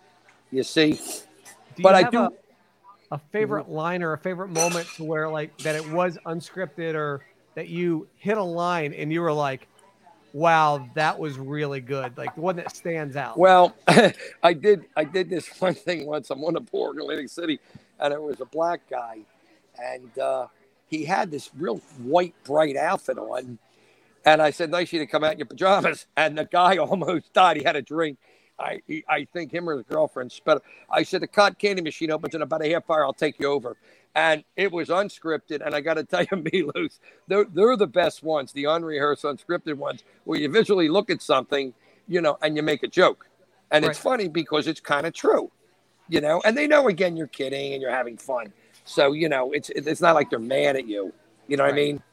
You 0.52 0.64
see, 0.64 0.94
Do 1.76 1.84
But 1.84 2.00
you 2.00 2.08
I 2.08 2.10
do- 2.12 2.18
a, 3.12 3.16
a 3.16 3.20
favorite 3.32 3.70
line 3.70 4.04
or 4.04 4.14
a 4.14 4.18
favorite 4.18 4.50
moment 4.50 4.88
to 4.98 5.04
where 5.04 5.30
like 5.30 5.58
that 5.60 5.76
it 5.76 5.90
was 5.92 6.18
unscripted 6.26 6.96
or 6.96 7.22
that 7.56 7.70
you 7.70 8.08
hit 8.18 8.38
a 8.38 8.44
line 8.44 8.94
and 8.94 9.12
you 9.12 9.22
were 9.22 9.34
like, 9.34 9.68
wow, 10.34 10.88
that 10.96 11.18
was 11.20 11.38
really 11.38 11.82
good. 11.82 12.18
Like 12.18 12.36
the 12.36 12.42
one 12.42 12.58
that 12.58 12.76
stands 12.76 13.16
out. 13.16 13.38
Well, 13.38 13.76
I 14.44 14.54
did. 14.54 14.86
I 14.96 15.04
did 15.06 15.30
this 15.30 15.48
one 15.62 15.74
thing 15.74 16.06
once. 16.06 16.30
I'm 16.30 16.44
on 16.44 16.56
a 16.56 16.62
board 16.62 16.96
in 16.96 17.02
Atlantic 17.02 17.30
City, 17.30 17.60
and 18.00 18.14
it 18.14 18.22
was 18.22 18.40
a 18.42 18.46
black 18.46 18.82
guy, 18.90 19.20
and 19.82 20.18
uh, 20.20 20.48
he 20.88 21.04
had 21.06 21.32
this 21.32 21.50
real 21.58 21.78
white, 22.00 22.34
bright 22.46 22.78
outfit 22.78 23.18
on. 23.18 23.58
And 24.26 24.42
I 24.42 24.52
said, 24.52 24.70
"Nice 24.72 24.90
of 24.90 24.94
you 24.94 25.00
to 25.00 25.08
come 25.08 25.24
out 25.24 25.34
in 25.34 25.40
your 25.40 25.48
pajamas." 25.48 26.06
And 26.18 26.38
the 26.38 26.46
guy 26.46 26.78
almost 26.80 27.34
died. 27.34 27.58
He 27.58 27.64
had 27.64 27.76
a 27.76 27.82
drink. 27.82 28.18
I, 28.60 28.82
he, 28.86 29.04
I 29.10 29.26
think 29.26 29.52
him 29.52 29.68
or 29.68 29.78
his 29.78 29.86
girlfriend 29.90 30.32
spit. 30.32 30.62
I 30.90 31.04
said, 31.04 31.22
"The 31.22 31.28
cotton 31.28 31.56
candy 31.60 31.82
machine 31.82 32.12
opens 32.12 32.36
in 32.36 32.42
about 32.42 32.64
a 32.64 32.70
half 32.70 32.90
hour. 32.90 33.06
I'll 33.06 33.14
take 33.14 33.40
you 33.40 33.48
over." 33.48 33.78
And 34.14 34.44
it 34.58 34.72
was 34.72 34.90
unscripted. 34.90 35.66
And 35.66 35.74
I 35.74 35.82
got 35.82 35.96
to 35.96 36.04
tell 36.06 36.26
you, 36.30 36.44
Milos, 36.52 37.00
they're, 37.28 37.46
they're 37.46 37.78
the 37.78 37.88
best 37.88 38.24
ones, 38.24 38.52
the 38.52 38.66
unrehearsed, 38.66 39.24
unscripted 39.24 39.76
ones, 39.76 40.04
where 40.26 40.40
you 40.40 40.50
visually 40.50 40.90
look 40.90 41.10
at 41.10 41.22
something, 41.22 41.74
you 42.08 42.22
know, 42.22 42.38
and 42.42 42.56
you 42.56 42.64
make 42.64 42.84
a 42.84 42.88
joke. 42.88 43.28
And 43.72 43.86
it's 43.86 44.00
funny 44.00 44.28
because 44.28 44.68
it's 44.68 44.82
kind 44.82 45.08
of 45.08 45.14
true, 45.14 45.50
you 46.10 46.20
know, 46.20 46.42
and 46.44 46.58
they 46.58 46.68
know 46.68 46.90
again 46.90 47.16
you're 47.16 47.28
kidding 47.28 47.72
and 47.74 47.82
you're 47.82 47.92
having 47.92 48.18
fun. 48.18 48.52
So, 48.84 49.14
you 49.14 49.30
know, 49.30 49.54
it's 49.54 49.70
it's 49.70 50.02
not 50.02 50.16
like 50.16 50.30
they're 50.30 50.40
mad 50.40 50.76
at 50.76 50.88
you. 50.88 51.14
You 51.48 51.56
know 51.56 51.64
what 51.64 51.72
I 51.72 51.76
mean? 51.76 52.04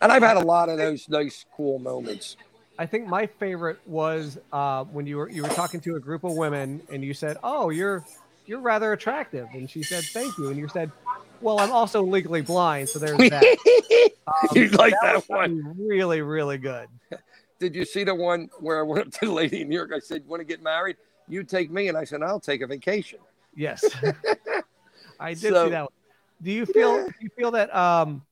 And 0.00 0.12
I've 0.12 0.22
had 0.22 0.36
a 0.36 0.40
lot 0.40 0.68
of 0.68 0.78
those 0.78 1.08
nice, 1.08 1.44
cool 1.56 1.78
moments. 1.78 2.36
I 2.78 2.86
think 2.86 3.08
my 3.08 3.26
favorite 3.26 3.78
was 3.86 4.38
uh, 4.52 4.84
when 4.84 5.06
you 5.06 5.16
were 5.16 5.28
you 5.28 5.42
were 5.42 5.48
talking 5.48 5.80
to 5.80 5.96
a 5.96 6.00
group 6.00 6.22
of 6.24 6.34
women 6.34 6.80
and 6.92 7.02
you 7.04 7.12
said, 7.14 7.36
"Oh, 7.42 7.70
you're 7.70 8.04
you're 8.46 8.60
rather 8.60 8.92
attractive," 8.92 9.48
and 9.52 9.68
she 9.68 9.82
said, 9.82 10.04
"Thank 10.04 10.38
you," 10.38 10.48
and 10.48 10.56
you 10.56 10.68
said, 10.68 10.92
Well, 11.40 11.58
I'm 11.58 11.72
also 11.72 12.02
legally 12.02 12.40
blind, 12.42 12.88
so 12.88 12.98
there's 12.98 13.18
that. 13.18 14.12
Um, 14.28 14.48
you 14.54 14.68
like 14.68 14.92
that 15.00 15.26
that, 15.26 15.28
one? 15.30 15.74
really, 15.78 16.20
really 16.20 16.58
good. 16.58 16.86
Did 17.58 17.74
you 17.74 17.86
see 17.86 18.04
the 18.04 18.14
one 18.14 18.50
where 18.60 18.78
I 18.78 18.82
went 18.82 19.06
up 19.06 19.12
to 19.20 19.26
the 19.26 19.32
lady 19.32 19.62
in 19.62 19.70
New 19.70 19.74
York? 19.74 19.90
I 19.94 20.00
said, 20.00 20.26
"Want 20.26 20.40
to 20.40 20.44
get 20.44 20.62
married? 20.62 20.96
You 21.28 21.42
take 21.44 21.70
me," 21.70 21.88
and 21.88 21.96
I 21.96 22.04
said, 22.04 22.22
"I'll 22.22 22.38
take 22.38 22.60
a 22.60 22.66
vacation." 22.66 23.20
Yes, 23.56 23.82
I 25.20 25.30
did 25.34 25.40
So- 25.54 25.64
see 25.64 25.70
that. 25.70 25.80
One. 25.84 25.88
Do 26.42 26.50
you 26.52 26.66
feel? 26.66 27.06
Do 27.06 27.14
you 27.20 27.30
feel 27.36 27.50
that 27.52 27.74
um, 27.74 28.22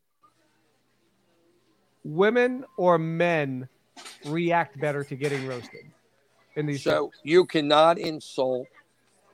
women 2.06 2.64
or 2.76 2.98
men 2.98 3.68
react 4.24 4.78
better 4.78 5.04
to 5.04 5.16
getting 5.16 5.46
roasted 5.46 5.90
in 6.54 6.66
these? 6.66 6.82
So 6.82 6.90
shows? 6.90 7.10
you 7.22 7.44
cannot 7.44 7.98
insult 7.98 8.68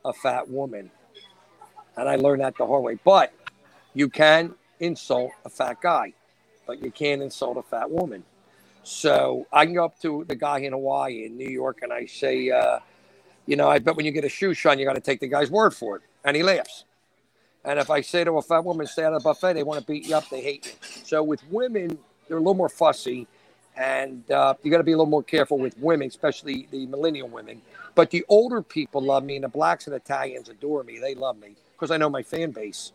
a 0.04 0.12
fat 0.12 0.48
woman. 0.48 0.90
And 1.96 2.08
I 2.08 2.16
learned 2.16 2.42
that 2.42 2.56
the 2.56 2.66
hard 2.66 2.82
way. 2.82 2.98
But 3.04 3.32
you 3.94 4.08
can 4.08 4.54
insult 4.80 5.32
a 5.44 5.48
fat 5.48 5.80
guy, 5.80 6.14
but 6.66 6.82
you 6.82 6.90
can't 6.90 7.22
insult 7.22 7.56
a 7.56 7.62
fat 7.62 7.90
woman. 7.90 8.24
So 8.82 9.46
I 9.52 9.64
can 9.64 9.74
go 9.74 9.84
up 9.84 10.00
to 10.00 10.24
the 10.26 10.34
guy 10.34 10.58
in 10.60 10.72
Hawaii 10.72 11.24
in 11.24 11.36
New 11.36 11.48
York 11.48 11.80
and 11.82 11.92
I 11.92 12.06
say, 12.06 12.50
uh, 12.50 12.80
you 13.46 13.56
know, 13.56 13.68
I 13.68 13.78
bet 13.78 13.96
when 13.96 14.06
you 14.06 14.12
get 14.12 14.24
a 14.24 14.28
shoe 14.28 14.54
shine, 14.54 14.78
you 14.78 14.86
got 14.86 14.94
to 14.94 15.00
take 15.00 15.20
the 15.20 15.28
guy's 15.28 15.50
word 15.50 15.74
for 15.74 15.96
it. 15.96 16.02
And 16.24 16.36
he 16.36 16.42
laughs. 16.42 16.84
And 17.64 17.78
if 17.78 17.90
I 17.90 18.00
say 18.00 18.24
to 18.24 18.38
a 18.38 18.42
fat 18.42 18.64
woman, 18.64 18.86
stay 18.86 19.04
out 19.04 19.12
of 19.12 19.22
the 19.22 19.28
buffet, 19.28 19.52
they 19.52 19.62
want 19.62 19.80
to 19.80 19.86
beat 19.86 20.08
you 20.08 20.16
up, 20.16 20.28
they 20.30 20.40
hate 20.40 20.66
you. 20.66 21.02
So 21.04 21.22
with 21.22 21.42
women, 21.48 21.98
they're 22.32 22.38
a 22.38 22.40
little 22.40 22.54
more 22.54 22.70
fussy. 22.70 23.26
And 23.76 24.30
uh, 24.30 24.54
you 24.62 24.70
got 24.70 24.78
to 24.78 24.84
be 24.84 24.92
a 24.92 24.96
little 24.96 25.10
more 25.10 25.22
careful 25.22 25.58
with 25.58 25.76
women, 25.78 26.08
especially 26.08 26.66
the 26.70 26.86
millennial 26.86 27.28
women. 27.28 27.60
But 27.94 28.10
the 28.10 28.24
older 28.30 28.62
people 28.62 29.02
love 29.02 29.22
me, 29.22 29.34
and 29.36 29.44
the 29.44 29.48
blacks 29.48 29.86
and 29.86 29.94
Italians 29.94 30.48
adore 30.48 30.82
me. 30.82 30.98
They 30.98 31.14
love 31.14 31.38
me 31.38 31.56
because 31.74 31.90
I 31.90 31.98
know 31.98 32.08
my 32.08 32.22
fan 32.22 32.52
base. 32.52 32.92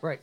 right. 0.00 0.20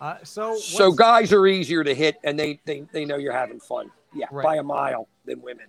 Uh, 0.00 0.16
so 0.24 0.56
So 0.56 0.90
guys 0.92 1.32
are 1.32 1.46
easier 1.46 1.82
to 1.84 1.94
hit, 1.94 2.16
and 2.24 2.36
they 2.38 2.60
they, 2.64 2.84
they 2.92 3.04
know 3.04 3.16
you're 3.16 3.32
having 3.32 3.60
fun. 3.60 3.90
Yeah, 4.12 4.26
Right. 4.32 4.44
by 4.44 4.56
a 4.56 4.62
mile 4.62 5.06
than 5.24 5.40
women. 5.42 5.66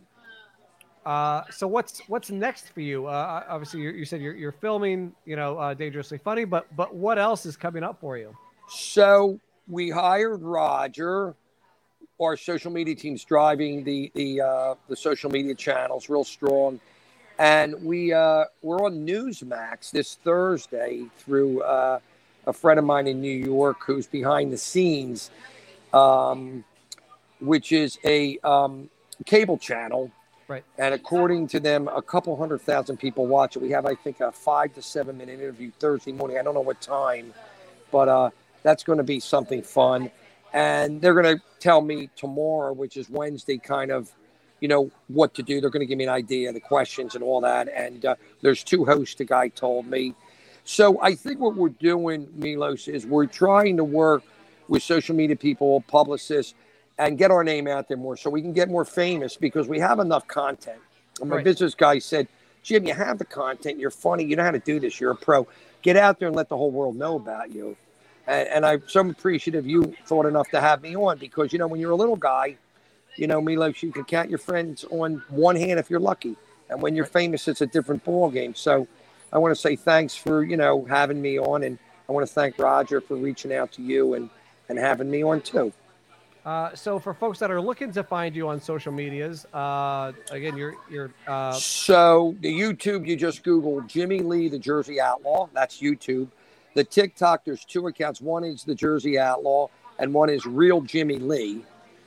Uh, 1.06 1.44
so 1.52 1.68
what's 1.68 2.02
what's 2.08 2.30
next 2.32 2.70
for 2.70 2.82
you? 2.82 3.08
Uh, 3.08 3.44
obviously, 3.48 3.82
you, 3.82 3.90
you 3.92 4.06
said 4.06 4.22
you're, 4.22 4.36
you're 4.36 4.52
filming, 4.52 5.14
you 5.26 5.36
know, 5.36 5.58
uh, 5.58 5.74
dangerously 5.74 6.18
funny, 6.20 6.46
but 6.46 6.66
but 6.76 6.94
what 6.96 7.18
else 7.20 7.46
is 7.48 7.56
coming 7.58 7.84
up 7.84 8.00
for 8.00 8.18
you? 8.18 8.36
So 8.68 9.40
we 9.68 9.90
hired 9.90 10.42
Roger. 10.44 11.36
Our 12.22 12.36
social 12.36 12.70
media 12.70 12.96
team's 12.96 13.24
driving 13.24 13.86
the 13.86 14.12
the 14.14 14.42
uh, 14.42 14.76
the 14.90 14.96
social 14.98 15.32
media 15.32 15.56
channels 15.56 16.10
real 16.10 16.26
strong, 16.26 16.82
and 17.38 17.82
we 17.82 18.12
uh, 18.12 18.44
we're 18.62 18.84
on 18.84 19.08
Newsmax 19.08 19.92
this 19.92 20.16
Thursday 20.16 21.06
through 21.20 21.62
uh, 21.62 22.00
a 22.46 22.52
friend 22.52 22.78
of 22.78 22.84
mine 22.84 23.08
in 23.08 23.22
New 23.22 23.32
York 23.32 23.78
who's 23.86 24.06
behind 24.06 24.52
the 24.52 24.58
scenes, 24.58 25.32
um, 25.94 26.66
which 27.40 27.72
is 27.72 27.98
a 28.04 28.38
um, 28.40 28.90
cable 29.24 29.58
channel. 29.58 30.12
Right. 30.50 30.66
And 30.78 30.94
according 30.94 31.48
to 31.50 31.62
them, 31.62 31.88
a 31.88 32.02
couple 32.02 32.36
hundred 32.36 32.60
thousand 32.60 32.98
people 32.98 33.28
watch 33.28 33.56
it. 33.56 33.62
We 33.62 33.70
have, 33.72 33.86
I 33.86 33.96
think, 33.96 34.20
a 34.20 34.34
five 34.34 34.74
to 34.76 34.82
seven 34.82 35.18
minute 35.18 35.40
interview 35.40 35.72
Thursday 35.80 36.12
morning. 36.12 36.38
I 36.38 36.42
don't 36.42 36.54
know 36.54 36.60
what 36.60 36.82
time, 36.82 37.34
but 37.94 38.10
uh, 38.10 38.30
that's 38.62 38.84
going 38.84 38.98
to 38.98 39.06
be 39.06 39.22
something 39.22 39.62
fun. 39.62 40.12
And 40.54 41.02
they're 41.02 41.14
going 41.14 41.38
to 41.38 41.44
tell 41.60 41.82
me 41.82 42.10
tomorrow, 42.16 42.74
which 42.74 42.98
is 42.98 43.10
Wednesday, 43.10 43.58
kind 43.58 43.92
of, 43.92 44.12
you 44.60 44.68
know, 44.68 44.92
what 45.08 45.34
to 45.36 45.44
do. 45.44 45.62
They're 45.62 45.70
going 45.70 45.82
to 45.82 45.86
give 45.86 45.98
me 45.98 46.06
an 46.06 46.10
idea, 46.10 46.52
the 46.52 46.60
questions 46.60 47.16
and 47.16 47.24
all 47.24 47.42
that. 47.42 47.70
And 47.70 48.06
uh, 48.06 48.16
there's 48.42 48.64
two 48.64 48.86
hosts, 48.86 49.16
the 49.16 49.26
guy 49.26 49.50
told 49.50 49.88
me. 49.88 50.14
So 50.64 51.02
I 51.02 51.16
think 51.16 51.40
what 51.40 51.56
we're 51.56 51.70
doing, 51.70 52.28
Milos, 52.36 52.88
is 52.88 53.06
we're 53.06 53.26
trying 53.26 53.78
to 53.78 53.84
work 53.84 54.24
with 54.68 54.84
social 54.84 55.16
media 55.16 55.36
people, 55.36 55.82
publicists, 55.82 56.54
and 56.98 57.18
get 57.18 57.32
our 57.32 57.44
name 57.44 57.68
out 57.68 57.88
there 57.88 57.98
more 57.98 58.18
so 58.18 58.30
we 58.30 58.42
can 58.42 58.54
get 58.54 58.70
more 58.70 58.86
famous 58.86 59.38
because 59.38 59.68
we 59.68 59.80
have 59.80 60.00
enough 60.00 60.28
content. 60.28 60.80
And 61.22 61.30
my 61.30 61.38
Right. 61.38 61.46
business 61.46 61.74
guy 61.76 62.00
said, 62.00 62.28
Jim, 62.62 62.86
you 62.86 62.94
have 62.94 63.18
the 63.18 63.26
content. 63.26 63.80
You're 63.80 63.90
funny. 63.90 64.24
You 64.26 64.36
know 64.36 64.44
how 64.44 64.52
to 64.52 64.60
do 64.60 64.80
this. 64.80 65.00
You're 65.00 65.12
a 65.12 65.16
pro. 65.16 65.48
Get 65.82 65.96
out 65.96 66.20
there 66.20 66.28
and 66.28 66.36
let 66.36 66.50
the 66.50 66.58
whole 66.58 66.72
world 66.72 66.96
know 66.98 67.16
about 67.16 67.52
you. 67.52 67.78
And, 68.30 68.48
and 68.48 68.66
I'm 68.66 68.84
so 68.88 69.10
appreciative 69.10 69.66
you 69.66 69.96
thought 70.06 70.28
enough 70.28 70.50
to 70.52 70.62
have 70.62 70.84
me 70.84 70.96
on 70.96 71.18
because, 71.18 71.52
you 71.52 71.58
know, 71.58 71.68
when 71.68 71.82
you're 71.82 71.92
a 71.92 71.96
little 71.96 72.16
guy, 72.16 72.56
you 73.18 73.26
know, 73.26 73.42
Milos, 73.42 73.82
you 73.82 73.92
can 73.92 74.06
count 74.06 74.30
your 74.30 74.38
friends 74.38 74.86
on 74.92 75.24
one 75.30 75.56
hand 75.56 75.80
if 75.80 75.90
you're 75.90 76.00
lucky. 76.00 76.38
And 76.70 76.82
when 76.82 76.96
you're 76.96 77.06
famous, 77.06 77.48
it's 77.48 77.62
a 77.62 77.66
different 77.66 78.06
ball 78.06 78.30
game. 78.30 78.54
So 78.54 78.88
I 79.34 79.40
want 79.40 79.56
to 79.56 79.60
say 79.60 79.76
thanks 79.76 80.16
for, 80.16 80.44
you 80.44 80.58
know, 80.58 80.86
having 80.86 81.20
me 81.20 81.40
on. 81.40 81.64
And 81.64 81.80
I 82.08 82.12
want 82.12 82.28
to 82.28 82.32
thank 82.32 82.60
Roger 82.60 83.02
for 83.02 83.16
reaching 83.16 83.52
out 83.52 83.72
to 83.74 83.82
you 83.82 84.14
and, 84.14 84.30
and 84.70 84.78
having 84.78 85.10
me 85.10 85.24
on 85.24 85.42
too. 85.42 85.74
Uh, 86.46 86.74
so 86.76 87.00
for 87.00 87.14
folks 87.14 87.40
that 87.40 87.52
are 87.52 87.60
looking 87.60 87.92
to 87.92 88.04
find 88.04 88.36
you 88.36 88.48
on 88.48 88.62
social 88.62 88.94
medias, 88.94 89.46
uh, 89.54 90.14
again, 90.32 90.56
you're 90.56 90.76
you're 90.90 91.12
uh, 91.28 91.52
So 91.52 92.36
the 92.40 92.52
YouTube, 92.52 93.06
you 93.06 93.16
just 93.18 93.44
Google 93.44 93.82
Jimmy 93.82 94.22
Lee, 94.22 94.48
the 94.48 94.58
Jersey 94.58 95.02
Outlaw. 95.02 95.50
That's 95.54 95.82
YouTube. 95.82 96.30
The 96.74 96.84
TikTok, 96.84 97.46
there's 97.46 97.66
two 97.66 97.88
accounts. 97.88 98.22
One 98.22 98.44
is 98.44 98.64
the 98.64 98.76
Jersey 98.76 99.18
Outlaw, 99.20 99.68
and 99.98 100.14
one 100.14 100.30
is 100.30 100.46
Real 100.46 100.82
Jimmy 100.82 101.18
Lee. 101.18 101.64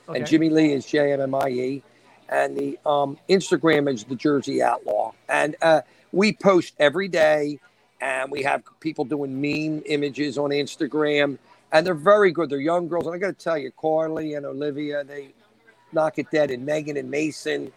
okay. 0.07 0.19
And 0.19 0.27
Jimmy 0.27 0.49
Lee 0.49 0.73
is 0.73 0.85
J 0.85 1.13
M 1.13 1.21
M 1.21 1.35
I 1.35 1.49
E. 1.49 1.83
And 2.29 2.57
the 2.57 2.79
um, 2.85 3.17
Instagram 3.29 3.91
is 3.93 4.05
the 4.05 4.15
Jersey 4.15 4.63
Outlaw. 4.63 5.11
And 5.29 5.55
uh, 5.61 5.81
we 6.11 6.33
post 6.33 6.73
every 6.79 7.07
day, 7.07 7.59
and 8.01 8.31
we 8.31 8.43
have 8.43 8.63
people 8.79 9.05
doing 9.05 9.39
meme 9.39 9.83
images 9.85 10.37
on 10.37 10.49
Instagram, 10.49 11.37
and 11.71 11.85
they're 11.85 11.93
very 11.93 12.31
good. 12.31 12.49
They're 12.49 12.59
young 12.59 12.87
girls, 12.87 13.05
and 13.05 13.15
I 13.15 13.17
got 13.17 13.37
to 13.37 13.43
tell 13.43 13.57
you, 13.57 13.71
Carly 13.79 14.35
and 14.35 14.45
Olivia, 14.45 15.03
they 15.03 15.33
knock 15.91 16.17
it 16.19 16.31
dead, 16.31 16.51
and 16.51 16.65
Megan 16.65 16.97
and 16.97 17.09
Mason. 17.11 17.71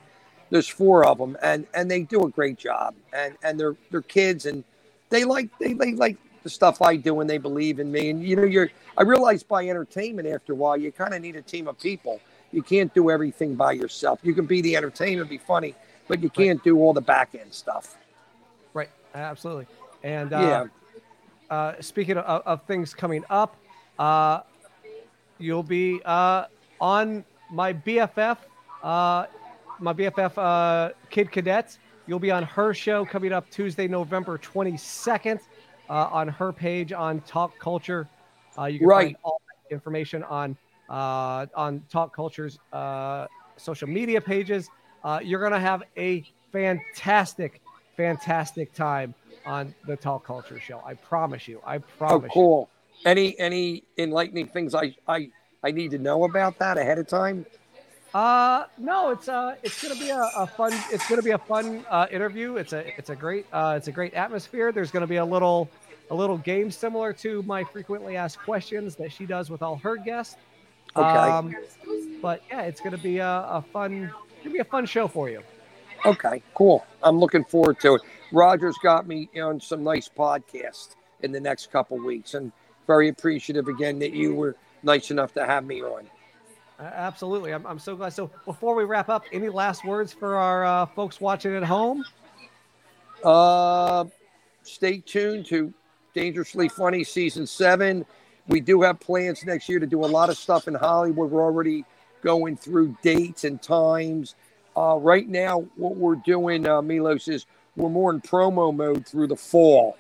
There's 0.51 0.69
four 0.69 1.05
of 1.05 1.19
them, 1.19 1.37
and 1.43 1.67
and 1.75 1.91
they 1.91 2.03
do 2.03 2.25
a 2.25 2.29
great 2.29 2.57
job, 2.57 2.95
and 3.13 3.37
and 3.43 3.59
they're 3.59 3.77
they're 3.91 4.03
kids, 4.03 4.47
and 4.47 4.65
they 5.11 5.25
like 5.25 5.49
they, 5.59 5.73
they 5.73 5.93
like 5.93 6.17
the 6.47 6.51
stuff 6.51 6.81
I 6.81 6.95
do, 6.95 7.19
and 7.21 7.29
they 7.29 7.39
believe 7.39 7.81
in 7.81 7.91
me. 7.91 8.09
And 8.11 8.23
you 8.23 8.37
know, 8.37 8.45
you're 8.45 8.71
I 8.97 9.03
realized 9.03 9.49
by 9.49 9.69
entertainment 9.69 10.29
after 10.29 10.53
a 10.53 10.57
while, 10.57 10.77
you 10.77 10.93
kind 10.93 11.13
of 11.13 11.21
need 11.21 11.35
a 11.35 11.43
team 11.43 11.67
of 11.67 11.79
people. 11.81 12.21
You 12.53 12.63
can't 12.63 12.95
do 12.95 13.11
everything 13.11 13.57
by 13.57 13.73
yourself. 13.73 14.21
You 14.23 14.33
can 14.33 14.47
be 14.47 14.63
the 14.63 14.77
entertainment, 14.77 15.29
be 15.29 15.39
funny, 15.39 15.75
but 16.07 16.23
you 16.23 16.31
can't 16.31 16.63
do 16.63 16.79
all 16.79 16.93
the 16.95 17.01
back 17.01 17.35
end 17.35 17.53
stuff. 17.53 17.97
right, 18.75 18.89
absolutely. 19.15 19.67
And 20.05 20.33
uh, 20.33 20.39
Yeah. 20.39 20.67
uh, 21.51 21.73
speaking 21.81 22.17
of, 22.17 22.43
of 22.47 22.63
things 22.67 22.95
coming 22.95 23.25
up, 23.29 23.57
uh, 23.99 24.43
you'll 25.39 25.65
be 25.65 26.01
uh, 26.05 26.45
on 26.81 27.25
my 27.51 27.73
BFF, 27.73 28.39
uh, 28.85 29.27
my 29.81 29.93
BFF 29.93 30.33
uh, 30.39 30.93
Kid 31.11 31.33
Cadets. 31.33 31.79
You'll 32.07 32.21
be 32.21 32.31
on 32.31 32.45
her 32.45 32.73
show 32.73 33.05
coming 33.05 33.33
up 33.33 33.51
Tuesday, 33.51 33.89
November 33.89 34.39
22nd, 34.39 35.41
uh, 35.89 36.09
on 36.13 36.29
her 36.29 36.53
page 36.53 36.93
on 36.93 37.21
Talk 37.23 37.59
Culture. 37.61 38.09
Uh, 38.59 38.65
you 38.67 38.79
can 38.79 38.89
Right. 38.89 39.07
find 39.07 39.17
all 39.23 39.41
that 39.69 39.75
information 39.75 40.23
on 40.23 40.57
uh, 40.89 41.47
on 41.55 41.83
Talk 41.91 42.15
Culture's 42.15 42.59
uh, 42.73 43.27
social 43.59 43.89
media 43.89 44.21
pages. 44.21 44.69
Uh, 45.05 45.21
you're 45.23 45.43
gonna 45.43 45.61
have 45.61 45.83
a 45.97 46.25
fantastic, 46.53 47.61
fantastic 47.97 48.73
time 48.73 49.15
on 49.45 49.75
the 49.87 49.97
Talk 49.97 50.27
Culture 50.27 50.59
Show. 50.61 50.83
I 50.87 50.95
promise 50.95 51.47
you. 51.47 51.61
I 51.67 51.79
Oh, 51.79 51.83
promise. 51.99 52.33
you. 52.35 52.43
cool. 52.43 52.71
Any 53.05 53.39
any 53.39 53.85
enlightening 53.99 54.49
things 54.49 54.75
I 54.75 54.95
I 55.07 55.29
I 55.63 55.71
need 55.71 55.91
to 55.93 55.99
know 55.99 56.25
about 56.25 56.59
that 56.59 56.79
ahead 56.79 56.99
of 56.99 57.07
time? 57.09 57.47
Uh, 58.17 58.65
no, 58.79 59.11
it's 59.11 59.29
uh, 59.29 59.57
it's 59.63 59.83
gonna 59.83 59.95
be 59.95 60.09
a, 60.09 60.31
a 60.39 60.47
fun. 60.47 60.73
It's 60.91 61.07
gonna 61.07 61.21
be 61.21 61.33
a 61.33 61.39
fun 61.39 61.85
uh, 61.91 62.07
interview. 62.11 62.57
It's 62.57 62.73
a 62.73 62.97
it's 62.97 63.11
a 63.11 63.15
great 63.15 63.45
uh, 63.53 63.75
it's 63.77 63.89
a 63.89 63.93
great 63.93 64.15
atmosphere. 64.15 64.73
There's 64.73 64.91
gonna 64.91 65.07
be 65.07 65.17
a 65.17 65.25
little 65.25 65.69
a 66.11 66.15
little 66.15 66.39
game 66.39 66.71
similar 66.71 67.13
to 67.13 67.43
my 67.43 67.63
frequently 67.63 68.17
asked 68.17 68.39
questions 68.39 68.97
that 68.97 69.13
she 69.13 69.27
does 69.27 69.51
with 69.51 69.61
all 69.61 69.77
her 69.77 69.99
guests. 69.99 70.37
Okay. 70.97 71.07
Um, 71.07 71.55
but 72.23 72.41
yeah, 72.49 72.63
it's 72.63 72.81
gonna 72.81 72.97
be 72.97 73.19
a, 73.19 73.29
a 73.29 73.65
fun. 73.71 74.11
Gonna 74.43 74.51
be 74.51 74.61
a 74.61 74.65
fun 74.65 74.87
show 74.87 75.09
for 75.09 75.29
you. 75.29 75.43
Okay, 76.07 76.43
cool. 76.55 76.87
I'm 77.03 77.19
looking 77.19 77.45
forward 77.45 77.81
to 77.81 77.97
it. 77.97 78.03
Roger's 78.33 78.79
got 78.83 79.07
me 79.07 79.29
on 79.43 79.61
some 79.61 79.85
nice 79.85 80.09
podcasts 80.09 80.97
in 81.21 81.33
the 81.33 81.41
next 81.41 81.71
couple 81.71 81.99
weeks, 81.99 82.33
and 82.33 82.51
very 82.87 83.11
appreciative 83.11 83.69
again 83.69 83.99
that 83.99 84.15
you 84.15 84.35
were 84.35 84.57
nice 84.83 85.11
enough 85.11 85.35
to 85.35 85.45
have 85.45 85.67
me 85.67 85.83
on. 85.83 86.09
Absolutely, 86.79 87.53
I'm, 87.53 87.67
I'm 87.67 87.79
so 87.79 87.97
glad. 87.97 88.13
So 88.13 88.31
before 88.45 88.75
we 88.75 88.85
wrap 88.85 89.09
up, 89.09 89.25
any 89.33 89.49
last 89.49 89.85
words 89.85 90.13
for 90.13 90.37
our 90.37 90.65
uh, 90.65 90.87
folks 90.87 91.21
watching 91.21 91.55
at 91.55 91.65
home? 91.65 92.05
Uh, 93.25 94.05
stay 94.63 94.99
tuned 94.99 95.47
to 95.47 95.73
Dangerously 96.15 96.69
Funny 96.69 97.03
season 97.03 97.47
seven. 97.47 98.05
We 98.49 98.61
do 98.61 98.83
have 98.83 99.01
plans 99.01 99.45
next 99.45 99.69
year 99.69 99.79
to 99.81 99.87
do 99.87 100.05
a 100.05 100.07
lot 100.07 100.29
of 100.29 100.37
stuff 100.37 100.69
in 100.69 100.75
Hollywood. 100.75 101.31
We're 101.31 101.43
already 101.43 101.85
going 102.23 102.57
through 102.57 102.97
dates 103.03 103.45
and 103.45 103.61
times. 103.61 104.35
Uh, 104.77 104.99
right 105.01 105.29
now, 105.29 105.61
what 105.77 105.97
we're 105.97 106.17
doing, 106.17 106.67
uh, 106.67 106.83
Milos, 106.83 107.29
is 107.29 107.47
we're 107.77 107.89
more 107.89 108.13
in 108.13 108.21
promo 108.21 108.75
mode 108.75 109.07
through 109.07 109.29
the 109.29 109.37
fall, 109.37 109.97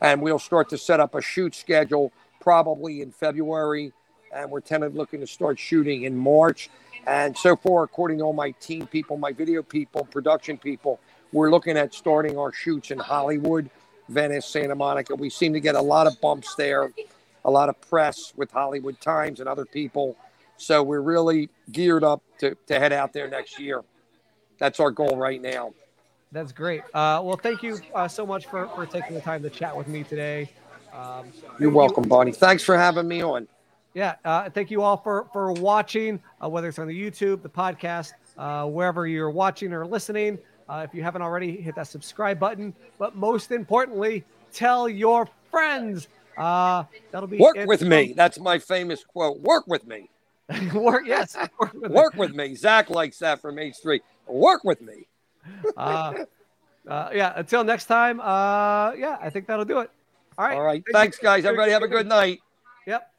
and 0.00 0.20
we'll 0.20 0.38
start 0.38 0.68
to 0.70 0.78
set 0.78 0.98
up 0.98 1.14
a 1.14 1.22
shoot 1.22 1.54
schedule 1.54 2.12
probably 2.40 3.02
in 3.02 3.12
February, 3.12 3.92
and 4.32 4.50
we're 4.50 4.60
tentatively 4.60 4.98
looking 4.98 5.20
to 5.20 5.26
start 5.26 5.58
shooting 5.58 6.02
in 6.04 6.16
March. 6.16 6.70
And 7.06 7.36
so 7.36 7.56
far, 7.56 7.84
according 7.84 8.18
to 8.18 8.24
all 8.24 8.32
my 8.32 8.50
team 8.52 8.86
people, 8.86 9.16
my 9.16 9.32
video 9.32 9.62
people, 9.62 10.04
production 10.04 10.58
people, 10.58 11.00
we're 11.32 11.50
looking 11.50 11.76
at 11.76 11.94
starting 11.94 12.38
our 12.38 12.52
shoots 12.52 12.90
in 12.90 12.98
Hollywood, 12.98 13.70
Venice, 14.08 14.46
Santa 14.46 14.74
Monica. 14.74 15.14
We 15.14 15.30
seem 15.30 15.52
to 15.52 15.60
get 15.60 15.74
a 15.74 15.80
lot 15.80 16.06
of 16.06 16.20
bumps 16.20 16.54
there, 16.54 16.92
a 17.44 17.50
lot 17.50 17.68
of 17.68 17.80
press 17.80 18.32
with 18.36 18.50
Hollywood 18.50 19.00
Times 19.00 19.40
and 19.40 19.48
other 19.48 19.64
people. 19.64 20.16
So 20.56 20.82
we're 20.82 21.00
really 21.00 21.50
geared 21.70 22.04
up 22.04 22.22
to, 22.38 22.56
to 22.66 22.78
head 22.78 22.92
out 22.92 23.12
there 23.12 23.28
next 23.28 23.58
year. 23.58 23.82
That's 24.58 24.80
our 24.80 24.90
goal 24.90 25.16
right 25.16 25.40
now. 25.40 25.72
That's 26.32 26.52
great. 26.52 26.82
Uh, 26.92 27.22
well, 27.22 27.38
thank 27.42 27.62
you 27.62 27.78
uh, 27.94 28.08
so 28.08 28.26
much 28.26 28.46
for, 28.46 28.68
for 28.68 28.84
taking 28.84 29.14
the 29.14 29.20
time 29.20 29.42
to 29.42 29.50
chat 29.50 29.74
with 29.74 29.88
me 29.88 30.02
today. 30.02 30.50
Um, 30.92 31.26
You're 31.58 31.70
welcome. 31.70 32.08
Bonnie. 32.08 32.32
Thanks 32.32 32.62
for 32.62 32.76
having 32.76 33.06
me 33.08 33.22
on. 33.22 33.48
Yeah, 33.98 34.14
uh, 34.24 34.48
thank 34.48 34.70
you 34.70 34.80
all 34.80 34.96
for 34.96 35.26
for 35.32 35.50
watching, 35.54 36.20
uh, 36.40 36.48
whether 36.48 36.68
it's 36.68 36.78
on 36.78 36.86
the 36.86 36.94
YouTube, 36.94 37.42
the 37.42 37.48
podcast, 37.48 38.12
uh, 38.36 38.64
wherever 38.64 39.08
you're 39.08 39.28
watching 39.28 39.72
or 39.72 39.84
listening. 39.84 40.38
Uh, 40.68 40.86
if 40.88 40.94
you 40.94 41.02
haven't 41.02 41.22
already, 41.22 41.60
hit 41.60 41.74
that 41.74 41.88
subscribe 41.88 42.38
button. 42.38 42.72
But 43.00 43.16
most 43.16 43.50
importantly, 43.50 44.22
tell 44.52 44.88
your 44.88 45.28
friends. 45.50 46.06
Uh, 46.36 46.84
that'll 47.10 47.26
be 47.26 47.38
work 47.38 47.56
with 47.66 47.82
me. 47.82 48.12
That's 48.16 48.38
my 48.38 48.60
famous 48.60 49.02
quote. 49.02 49.40
Work 49.40 49.66
with 49.66 49.84
me. 49.84 50.08
work, 50.74 51.02
yes. 51.04 51.36
Work, 51.58 51.72
with, 51.74 51.90
work 51.90 52.14
me. 52.14 52.20
with, 52.20 52.36
me. 52.36 52.54
Zach 52.54 52.90
likes 52.90 53.18
that 53.18 53.40
from 53.40 53.56
H3. 53.56 53.98
Work 54.28 54.62
with 54.62 54.80
me. 54.80 55.08
uh, 55.76 56.14
uh, 56.86 57.08
yeah. 57.12 57.32
Until 57.34 57.64
next 57.64 57.86
time. 57.86 58.20
Uh, 58.20 58.92
yeah, 58.92 59.18
I 59.20 59.28
think 59.28 59.48
that'll 59.48 59.64
do 59.64 59.80
it. 59.80 59.90
All 60.38 60.46
right. 60.46 60.56
All 60.56 60.62
right. 60.62 60.84
Thanks, 60.92 61.18
guys. 61.18 61.44
Everybody 61.44 61.72
have 61.72 61.82
a 61.82 61.88
good 61.88 62.06
night. 62.06 62.38
Yep. 62.86 63.10